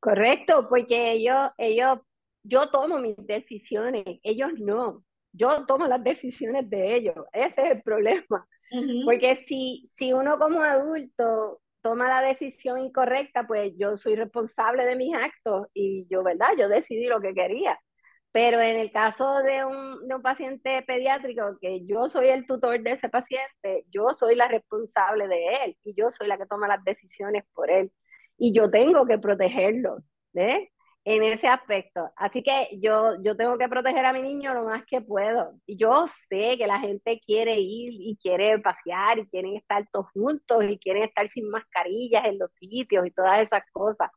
Correcto, 0.00 0.68
porque 0.68 1.12
ellos, 1.12 1.50
ellos, 1.58 2.00
yo 2.42 2.70
tomo 2.70 2.98
mis 2.98 3.16
decisiones, 3.18 4.04
ellos 4.24 4.50
no. 4.58 5.04
Yo 5.30 5.64
tomo 5.64 5.86
las 5.86 6.02
decisiones 6.02 6.68
de 6.68 6.96
ellos. 6.96 7.14
Ese 7.32 7.62
es 7.62 7.70
el 7.76 7.82
problema. 7.82 8.44
Porque 9.04 9.36
si, 9.36 9.90
si 9.96 10.12
uno 10.12 10.38
como 10.38 10.60
adulto 10.60 11.60
toma 11.80 12.08
la 12.08 12.20
decisión 12.26 12.78
incorrecta, 12.80 13.46
pues 13.46 13.72
yo 13.76 13.96
soy 13.96 14.16
responsable 14.16 14.84
de 14.84 14.96
mis 14.96 15.14
actos 15.14 15.68
y 15.74 16.06
yo, 16.10 16.22
¿verdad? 16.22 16.48
Yo 16.58 16.68
decidí 16.68 17.06
lo 17.06 17.20
que 17.20 17.34
quería. 17.34 17.78
Pero 18.30 18.60
en 18.60 18.76
el 18.76 18.92
caso 18.92 19.38
de 19.38 19.64
un, 19.64 20.06
de 20.06 20.14
un 20.14 20.22
paciente 20.22 20.82
pediátrico, 20.82 21.58
que 21.60 21.84
yo 21.86 22.08
soy 22.08 22.28
el 22.28 22.46
tutor 22.46 22.80
de 22.82 22.92
ese 22.92 23.08
paciente, 23.08 23.84
yo 23.90 24.10
soy 24.10 24.34
la 24.34 24.48
responsable 24.48 25.28
de 25.28 25.64
él 25.64 25.78
y 25.82 25.94
yo 25.94 26.10
soy 26.10 26.28
la 26.28 26.36
que 26.36 26.46
toma 26.46 26.68
las 26.68 26.84
decisiones 26.84 27.44
por 27.54 27.70
él. 27.70 27.90
Y 28.36 28.52
yo 28.52 28.70
tengo 28.70 29.06
que 29.06 29.18
protegerlo. 29.18 29.98
¿eh? 30.34 30.70
En 31.08 31.22
ese 31.22 31.48
aspecto. 31.48 32.10
Así 32.16 32.42
que 32.42 32.68
yo, 32.82 33.14
yo 33.22 33.34
tengo 33.34 33.56
que 33.56 33.66
proteger 33.66 34.04
a 34.04 34.12
mi 34.12 34.20
niño 34.20 34.52
lo 34.52 34.64
más 34.64 34.84
que 34.84 35.00
puedo. 35.00 35.54
Yo 35.66 36.06
sé 36.28 36.58
que 36.58 36.66
la 36.66 36.78
gente 36.80 37.18
quiere 37.24 37.58
ir 37.58 37.94
y 37.94 38.18
quiere 38.20 38.58
pasear 38.58 39.18
y 39.18 39.26
quieren 39.26 39.56
estar 39.56 39.88
todos 39.90 40.10
juntos 40.12 40.62
y 40.68 40.78
quieren 40.78 41.04
estar 41.04 41.26
sin 41.28 41.48
mascarillas 41.48 42.26
en 42.26 42.38
los 42.38 42.50
sitios 42.60 43.06
y 43.06 43.10
todas 43.10 43.40
esas 43.40 43.62
cosas. 43.72 44.10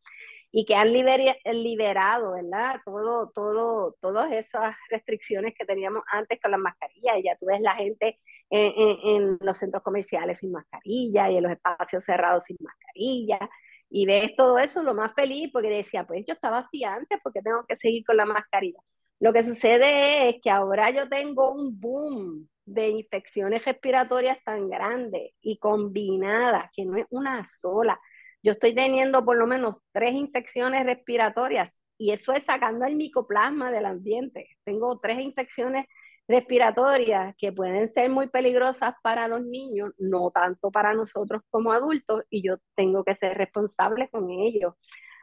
Y 0.51 0.65
que 0.65 0.75
han 0.75 0.91
liberado, 0.91 2.34
¿verdad? 2.34 2.82
Todo, 2.84 3.30
todo, 3.34 3.95
todas 4.01 4.34
esas 4.34 4.75
restricciones 4.89 5.54
que 5.58 5.65
teníamos 5.65 6.04
antes 6.12 6.41
con 6.41 6.51
las 6.51 6.60
mascarillas. 6.60 7.19
Y 7.19 7.23
ya 7.23 7.38
tú 7.38 7.45
ves 7.45 7.62
la 7.62 7.75
gente 7.75 8.19
en, 8.49 8.97
en 9.06 9.38
los 9.39 9.58
centros 9.58 9.82
comerciales 9.82 10.39
sin 10.39 10.51
mascarilla 10.51 11.32
y 11.32 11.38
en 11.38 11.43
los 11.43 11.54
espacios 11.54 12.04
cerrados 12.04 12.43
sin 12.43 12.58
mascarilla 12.60 13.49
y 13.91 14.06
ves 14.06 14.32
todo 14.38 14.58
eso 14.58 14.82
lo 14.84 14.95
más 14.95 15.13
feliz 15.13 15.49
porque 15.51 15.69
decía, 15.69 16.06
pues 16.06 16.23
yo 16.25 16.34
estaba 16.34 16.60
así 16.60 16.84
antes 16.86 17.19
porque 17.21 17.41
tengo 17.41 17.65
que 17.67 17.75
seguir 17.75 18.06
con 18.06 18.15
la 18.17 18.25
mascarilla. 18.25 18.80
Lo 19.19 19.34
que 19.34 19.43
sucede 19.43 20.30
es 20.30 20.36
que 20.41 20.49
ahora 20.49 20.89
yo 20.91 21.10
tengo 21.10 21.51
un 21.51 21.80
boom 21.80 22.47
de 22.65 22.88
infecciones 22.88 23.65
respiratorias 23.65 24.38
tan 24.45 24.69
grandes 24.69 25.34
y 25.41 25.60
combinadas, 25.60 26.71
que 26.73 26.86
no 26.86 26.97
es 26.97 27.06
una 27.10 27.45
sola. 27.60 27.99
Yo 28.41 28.54
estoy 28.54 28.73
teniendo 28.73 29.25
por 29.25 29.38
lo 29.38 29.45
menos 29.45 29.75
tres 29.91 30.13
infecciones 30.13 30.86
respiratorias 30.86 31.69
y 31.97 32.12
eso 32.13 32.34
es 32.34 32.45
sacando 32.45 32.86
el 32.86 32.95
micoplasma 32.95 33.71
del 33.71 33.86
ambiente. 33.86 34.47
Tengo 34.63 34.99
tres 34.99 35.19
infecciones 35.19 35.86
respiratorias 36.27 37.36
que 37.38 37.51
pueden 37.51 37.89
ser 37.89 38.09
muy 38.09 38.28
peligrosas 38.28 38.93
para 39.03 39.28
los 39.28 39.41
niños, 39.43 39.91
no 39.97 40.32
tanto 40.32 40.72
para 40.72 40.93
nosotros 40.93 41.41
como 41.49 41.74
adultos, 41.74 42.24
y 42.30 42.43
yo 42.47 42.57
tengo 42.76 43.03
que 43.03 43.15
ser 43.15 43.38
responsable 43.38 44.09
con 44.09 44.30
ellos. 44.30 44.74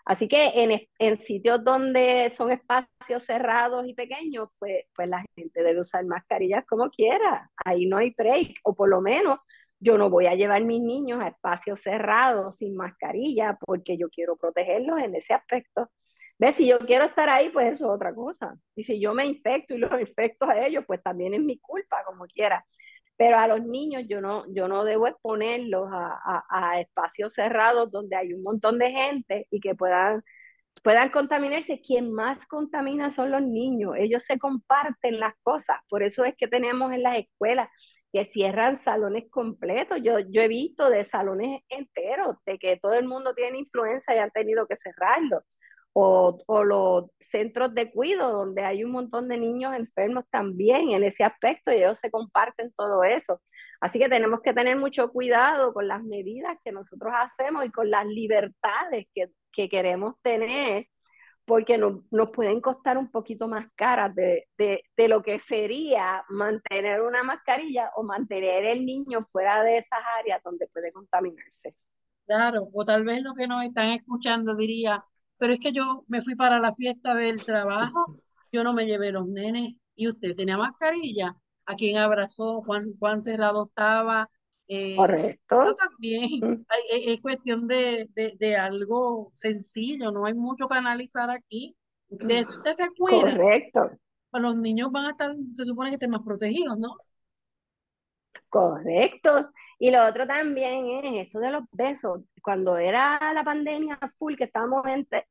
Así 0.04 0.26
que 0.26 0.62
en, 0.62 0.80
en 0.98 1.18
sitios 1.18 1.62
donde 1.62 2.30
son 2.30 2.50
espacios 2.50 3.24
cerrados 3.24 3.86
y 3.86 3.94
pequeños, 3.94 4.48
pues, 4.58 4.84
pues 4.94 5.08
la 5.08 5.22
gente 5.36 5.62
debe 5.62 5.80
usar 5.80 6.04
mascarillas 6.06 6.64
como 6.66 6.90
quiera, 6.90 7.50
ahí 7.64 7.86
no 7.86 7.98
hay 7.98 8.14
break, 8.16 8.56
o 8.64 8.74
por 8.74 8.88
lo 8.88 9.00
menos 9.02 9.38
yo 9.80 9.98
no 9.98 10.10
voy 10.10 10.26
a 10.26 10.34
llevar 10.34 10.64
mis 10.64 10.80
niños 10.80 11.20
a 11.20 11.28
espacios 11.28 11.80
cerrados 11.80 12.56
sin 12.56 12.74
mascarilla 12.76 13.58
porque 13.66 13.96
yo 13.96 14.08
quiero 14.08 14.36
protegerlos 14.36 14.98
en 15.00 15.14
ese 15.14 15.34
aspecto. 15.34 15.88
¿Ves? 16.38 16.54
Si 16.56 16.68
yo 16.68 16.78
quiero 16.80 17.04
estar 17.04 17.28
ahí, 17.28 17.50
pues 17.50 17.72
eso 17.74 17.86
es 17.86 17.90
otra 17.92 18.14
cosa. 18.14 18.54
Y 18.76 18.84
si 18.84 19.00
yo 19.00 19.12
me 19.12 19.26
infecto 19.26 19.74
y 19.74 19.78
los 19.78 19.90
infecto 20.00 20.48
a 20.48 20.66
ellos, 20.66 20.84
pues 20.86 21.02
también 21.02 21.34
es 21.34 21.40
mi 21.40 21.58
culpa, 21.58 22.04
como 22.06 22.26
quiera. 22.26 22.64
Pero 23.16 23.38
a 23.38 23.48
los 23.48 23.62
niños 23.64 24.04
yo 24.08 24.20
no, 24.20 24.44
yo 24.54 24.68
no 24.68 24.84
debo 24.84 25.08
exponerlos 25.08 25.88
a, 25.92 26.44
a, 26.50 26.80
espacios 26.80 27.34
cerrados 27.34 27.90
donde 27.90 28.16
hay 28.16 28.32
un 28.32 28.42
montón 28.44 28.78
de 28.78 28.90
gente 28.92 29.48
y 29.50 29.60
que 29.60 29.74
puedan, 29.74 30.22
puedan 30.84 31.10
contaminarse. 31.10 31.80
Quien 31.80 32.12
más 32.12 32.46
contamina 32.46 33.10
son 33.10 33.30
los 33.32 33.42
niños. 33.42 33.94
Ellos 33.98 34.24
se 34.24 34.38
comparten 34.38 35.20
las 35.20 35.34
cosas. 35.42 35.78
Por 35.88 36.02
eso 36.04 36.24
es 36.24 36.36
que 36.36 36.48
tenemos 36.48 36.92
en 36.92 37.02
las 37.02 37.18
escuelas 37.18 37.68
que 38.12 38.24
cierran 38.24 38.76
salones 38.76 39.24
completos. 39.30 40.00
Yo, 40.02 40.20
yo 40.20 40.42
he 40.42 40.48
visto 40.48 40.90
de 40.90 41.04
salones 41.04 41.62
enteros, 41.68 42.36
de 42.46 42.58
que 42.58 42.76
todo 42.78 42.94
el 42.94 43.06
mundo 43.08 43.34
tiene 43.34 43.58
influenza 43.58 44.14
y 44.14 44.18
han 44.18 44.30
tenido 44.30 44.66
que 44.68 44.76
cerrarlo 44.76 45.42
o, 46.00 46.64
los 46.64 47.10
centros 47.18 47.74
de 47.74 47.90
cuidado, 47.90 48.32
donde 48.32 48.64
hay 48.64 48.84
un 48.84 48.92
montón 48.92 49.28
de 49.28 49.36
niños 49.36 49.74
enfermos 49.74 50.24
también 50.30 50.90
en 50.90 51.02
ese 51.02 51.24
aspecto 51.24 51.72
y 51.72 51.76
ellos 51.76 51.98
se 51.98 52.10
comparten 52.10 52.72
todo 52.76 53.02
eso. 53.04 53.40
Así 53.80 53.98
que 53.98 54.08
tenemos 54.08 54.40
que 54.40 54.52
tener 54.54 54.76
mucho 54.76 55.10
cuidado 55.10 55.72
con 55.72 55.88
las 55.88 56.02
medidas 56.02 56.56
que 56.64 56.72
nosotros 56.72 57.12
hacemos 57.16 57.64
y 57.64 57.70
con 57.70 57.90
las 57.90 58.06
libertades 58.06 59.06
que, 59.14 59.28
que 59.52 59.68
queremos 59.68 60.14
tener, 60.22 60.86
porque 61.44 61.78
nos, 61.78 62.02
nos, 62.12 62.30
pueden 62.30 62.60
costar 62.60 62.98
un 62.98 63.10
poquito 63.10 63.48
más 63.48 63.66
caras 63.74 64.14
de, 64.14 64.48
de, 64.58 64.82
de, 64.96 65.08
lo 65.08 65.22
que 65.22 65.38
sería 65.38 66.24
mantener 66.28 67.02
una 67.02 67.22
mascarilla 67.22 67.90
o 67.96 68.02
mantener 68.02 68.64
el 68.66 68.84
niño 68.84 69.22
fuera 69.22 69.62
de 69.62 69.78
esas 69.78 70.00
áreas 70.20 70.42
donde 70.42 70.66
puede 70.68 70.92
contaminarse. 70.92 71.74
Claro, 72.26 72.68
o 72.72 72.84
tal 72.84 73.04
vez 73.04 73.22
lo 73.22 73.34
que 73.34 73.46
nos 73.46 73.64
están 73.64 73.88
escuchando 73.88 74.54
diría, 74.54 75.02
pero 75.38 75.52
es 75.54 75.60
que 75.60 75.72
yo 75.72 76.04
me 76.08 76.22
fui 76.22 76.34
para 76.34 76.58
la 76.58 76.74
fiesta 76.74 77.14
del 77.14 77.44
trabajo, 77.44 78.16
yo 78.52 78.64
no 78.64 78.72
me 78.72 78.86
llevé 78.86 79.12
los 79.12 79.26
nenes 79.26 79.74
y 79.94 80.08
usted 80.08 80.34
tenía 80.36 80.58
mascarilla. 80.58 81.36
¿A 81.66 81.74
quién 81.74 81.98
abrazó? 81.98 82.62
¿Cuán, 82.64 82.92
cuán 82.98 83.22
cerrado 83.22 83.66
estaba? 83.66 84.30
Eh, 84.68 84.96
Correcto. 84.96 85.76
También 85.76 86.40
mm. 86.40 86.64
es, 86.90 87.20
cuestión 87.20 87.66
de, 87.66 88.08
de, 88.14 88.56
algo 88.56 89.30
sencillo, 89.34 90.10
no 90.10 90.26
hay 90.26 90.34
mucho 90.34 90.68
que 90.68 90.76
analizar 90.76 91.30
aquí. 91.30 91.76
De 92.08 92.40
eso 92.40 92.56
usted 92.56 92.72
se 92.72 92.88
cuida. 92.96 93.36
Correcto. 93.36 93.90
Los 94.32 94.56
niños 94.56 94.90
van 94.90 95.06
a 95.06 95.10
estar, 95.10 95.34
se 95.50 95.64
supone 95.64 95.90
que 95.90 95.94
estén 95.94 96.10
más 96.10 96.22
protegidos, 96.22 96.78
¿no? 96.78 96.96
Correcto. 98.48 99.50
Y 99.78 99.90
lo 99.90 100.04
otro 100.06 100.26
también 100.26 101.04
es 101.04 101.28
eso 101.28 101.38
de 101.38 101.50
los 101.50 101.62
besos. 101.70 102.22
Cuando 102.42 102.76
era 102.76 103.32
la 103.32 103.44
pandemia 103.44 103.98
full, 104.18 104.34
que 104.34 104.44
estábamos 104.44 104.82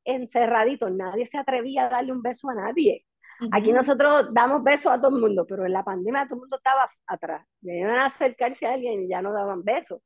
encerraditos, 0.05 0.91
nadie 0.91 1.25
se 1.25 1.37
atrevía 1.37 1.87
a 1.87 1.89
darle 1.89 2.13
un 2.13 2.21
beso 2.21 2.49
a 2.49 2.55
nadie. 2.55 3.05
Aquí 3.51 3.71
nosotros 3.71 4.33
damos 4.33 4.63
besos 4.63 4.91
a 4.91 4.99
todo 4.99 5.15
el 5.15 5.21
mundo, 5.21 5.45
pero 5.47 5.65
en 5.65 5.73
la 5.73 5.83
pandemia 5.83 6.25
todo 6.25 6.35
el 6.35 6.41
mundo 6.41 6.57
estaba 6.57 6.89
atrás. 7.05 7.45
Iban 7.61 7.97
a 7.97 8.05
acercarse 8.05 8.65
a 8.65 8.73
alguien 8.73 9.03
y 9.03 9.09
ya 9.09 9.21
no 9.21 9.31
daban 9.31 9.63
besos. 9.63 10.01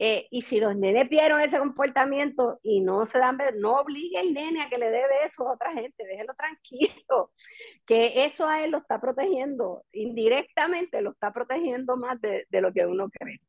Eh, 0.00 0.28
y 0.30 0.42
si 0.42 0.60
los 0.60 0.76
nenes 0.76 1.08
vieron 1.08 1.40
ese 1.40 1.58
comportamiento 1.58 2.60
y 2.62 2.80
no 2.80 3.04
se 3.06 3.18
dan 3.18 3.36
besos, 3.36 3.60
no 3.60 3.80
obligue 3.80 4.18
al 4.18 4.32
nene 4.32 4.62
a 4.62 4.68
que 4.68 4.78
le 4.78 4.90
dé 4.90 5.02
besos 5.22 5.46
a 5.46 5.52
otra 5.52 5.72
gente, 5.72 6.04
déjelo 6.06 6.34
tranquilo, 6.34 7.32
que 7.86 8.24
eso 8.24 8.48
a 8.48 8.62
él 8.64 8.70
lo 8.70 8.78
está 8.78 9.00
protegiendo, 9.00 9.84
indirectamente 9.92 11.02
lo 11.02 11.10
está 11.10 11.32
protegiendo 11.32 11.96
más 11.96 12.20
de, 12.20 12.46
de 12.48 12.60
lo 12.60 12.72
que 12.72 12.86
uno 12.86 13.08
cree. 13.10 13.40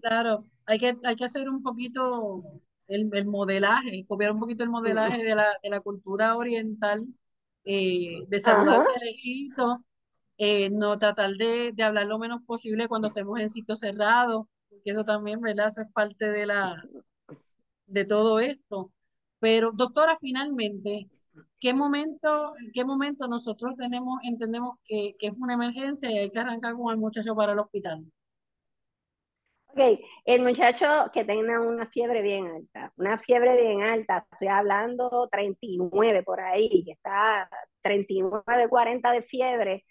Claro, 0.00 0.46
hay 0.66 0.80
que, 0.80 0.96
hay 1.04 1.14
que 1.14 1.24
hacer 1.24 1.48
un 1.48 1.62
poquito 1.62 2.42
el, 2.88 3.08
el 3.14 3.26
modelaje, 3.26 4.04
copiar 4.06 4.32
un 4.32 4.40
poquito 4.40 4.64
el 4.64 4.70
modelaje 4.70 5.22
de 5.22 5.34
la, 5.36 5.46
de 5.62 5.70
la 5.70 5.80
cultura 5.80 6.36
oriental, 6.36 7.06
eh, 7.64 8.24
de 8.26 8.40
saludar 8.40 8.80
de 8.80 9.06
lejito, 9.06 9.84
eh, 10.36 10.70
no 10.70 10.98
tratar 10.98 11.30
de, 11.32 11.72
de 11.72 11.82
hablar 11.84 12.06
lo 12.06 12.18
menos 12.18 12.42
posible 12.42 12.88
cuando 12.88 13.08
estemos 13.08 13.38
en 13.38 13.50
sitios 13.50 13.80
cerrados, 13.80 14.46
que 14.82 14.90
eso 14.90 15.04
también, 15.04 15.40
¿verdad? 15.40 15.68
Es 15.68 15.92
parte 15.92 16.30
de 16.30 16.46
la 16.46 16.82
de 17.86 18.04
todo 18.04 18.40
esto. 18.40 18.92
Pero, 19.38 19.72
doctora, 19.72 20.16
finalmente, 20.20 21.08
¿qué 21.60 21.74
momento, 21.74 22.54
en 22.58 22.72
qué 22.72 22.84
momento 22.84 23.28
nosotros 23.28 23.76
tenemos, 23.76 24.20
entendemos 24.24 24.78
que, 24.84 25.14
que 25.18 25.28
es 25.28 25.34
una 25.38 25.54
emergencia 25.54 26.10
y 26.10 26.18
hay 26.18 26.30
que 26.30 26.38
arrancar 26.38 26.74
con 26.74 26.92
el 26.92 26.98
muchacho 26.98 27.34
para 27.34 27.52
el 27.52 27.58
hospital? 27.58 28.04
Ok, 29.74 30.00
el 30.26 30.42
muchacho 30.42 30.86
que 31.14 31.24
tenga 31.24 31.58
una 31.60 31.86
fiebre 31.86 32.20
bien 32.20 32.46
alta, 32.46 32.92
una 32.96 33.16
fiebre 33.18 33.56
bien 33.56 33.82
alta, 33.82 34.26
estoy 34.30 34.48
hablando 34.48 35.28
39 35.32 36.22
por 36.22 36.40
ahí, 36.40 36.84
que 36.84 36.92
está 36.92 37.48
39, 37.80 38.68
40 38.68 39.12
de 39.12 39.22
fiebre, 39.22 39.84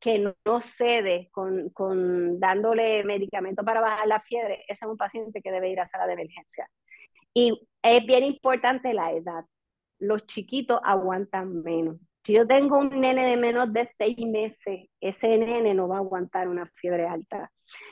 que 0.00 0.18
no, 0.18 0.60
cede 0.60 1.28
con, 1.32 1.70
con, 1.70 2.38
dándole 2.38 3.02
medicamento 3.04 3.64
para 3.64 3.80
bajar 3.80 4.06
la 4.06 4.20
fiebre, 4.20 4.64
ese 4.68 4.84
es 4.84 4.90
un 4.90 4.96
paciente 4.96 5.40
que 5.40 5.50
debe 5.50 5.70
ir 5.70 5.80
a 5.80 5.86
sala 5.86 6.06
de 6.06 6.12
emergencia. 6.14 6.68
Y 7.32 7.66
es 7.82 8.04
bien 8.06 8.24
importante 8.24 8.92
la 8.92 9.12
edad. 9.12 9.44
Los 9.98 10.26
chiquitos 10.26 10.80
aguantan 10.84 11.62
menos. 11.62 11.96
Si 12.24 12.34
yo 12.34 12.46
tengo 12.46 12.78
un 12.78 13.00
nene 13.00 13.26
de 13.26 13.36
menos 13.36 13.72
de 13.72 13.88
seis 13.96 14.18
meses, 14.18 14.88
ese 15.00 15.38
nene 15.38 15.74
no 15.74 15.88
va 15.88 15.96
a 15.96 16.00
aguantar 16.00 16.48
una 16.48 16.66
fiebre 16.74 17.06
alta. 17.06 17.50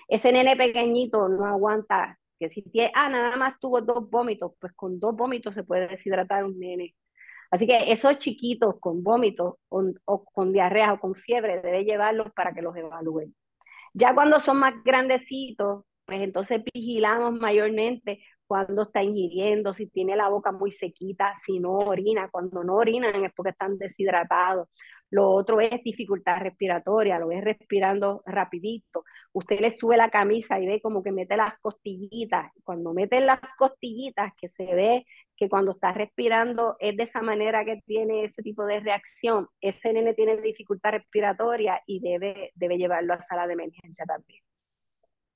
Ese 0.09 0.33
nene 0.33 0.57
pequeñito 0.57 1.29
no 1.29 1.47
aguanta, 1.47 2.19
que 2.39 2.51
si 2.51 2.63
tiene, 2.63 2.93
ah, 2.95 3.09
nada 3.09 3.37
más 3.37 3.59
tuvo 3.59 3.81
dos 3.81 4.11
vómitos, 4.11 4.53
pues 4.61 4.73
con 4.75 5.01
dos 5.01 5.17
vómitos 5.17 5.55
se 5.55 5.65
puede 5.65 5.89
deshidratar 5.89 6.45
un 6.45 6.59
nene. 6.59 6.95
Así 7.51 7.67
que 7.67 7.93
esos 7.93 8.19
chiquitos 8.19 8.75
con 8.81 9.03
vómitos 9.03 9.55
o, 9.69 10.25
con 10.25 10.53
diarrea 10.53 10.95
o 10.95 11.01
con 11.01 11.15
fiebre 11.15 11.61
debe 11.63 11.85
llevarlos 11.85 12.31
para 12.35 12.53
que 12.53 12.63
los 12.63 12.77
evalúen. 12.77 13.35
Ya 13.95 14.15
cuando 14.15 14.39
son 14.41 14.59
más 14.59 14.75
grandecitos, 14.85 15.85
pues 16.05 16.21
entonces 16.21 16.63
vigilamos 16.75 17.35
mayormente 17.35 18.21
cuando 18.47 18.83
está 18.83 19.03
ingiriendo, 19.03 19.75
si 19.75 19.87
tiene 19.89 20.17
la 20.17 20.29
boca 20.29 20.53
muy 20.53 20.73
sequita, 20.73 21.35
si 21.45 21.61
no 21.61 21.73
orina. 21.73 22.31
Cuando 22.31 22.65
no 22.65 22.77
orinan 22.77 23.25
es 23.25 23.33
porque 23.35 23.51
están 23.51 23.77
deshidratados. 23.79 24.69
Lo 25.11 25.31
otro 25.31 25.61
es 25.61 25.83
dificultad 25.83 26.39
respiratoria, 26.41 27.19
lo 27.19 27.29
ves 27.29 27.43
respirando 27.43 28.23
rapidito. 28.27 29.05
Usted 29.33 29.61
le 29.61 29.71
sube 29.71 29.97
la 29.97 30.11
camisa 30.11 30.61
y 30.61 30.67
ve 30.67 30.81
como 30.83 31.03
que 31.03 31.13
mete 31.13 31.37
las 31.37 31.59
costillitas. 31.61 32.53
Cuando 32.63 32.93
mete 32.93 33.21
las 33.21 33.41
costillitas, 33.57 34.33
que 34.39 34.51
se 34.51 34.67
ve 34.67 35.07
que 35.35 35.49
cuando 35.49 35.73
está 35.73 35.93
respirando 35.93 36.77
es 36.79 36.97
de 36.97 37.05
esa 37.05 37.23
manera 37.23 37.65
que 37.65 37.81
tiene 37.87 38.25
ese 38.25 38.43
tipo 38.43 38.67
de 38.67 38.81
reacción, 38.81 39.49
ese 39.61 39.93
nene 39.93 40.13
tiene 40.13 40.37
dificultad 40.43 40.91
respiratoria 40.91 41.81
y 41.87 42.01
debe, 42.01 42.53
debe 42.55 42.77
llevarlo 42.77 43.15
a 43.15 43.21
sala 43.21 43.47
de 43.47 43.55
emergencia 43.55 44.05
también. 44.05 44.43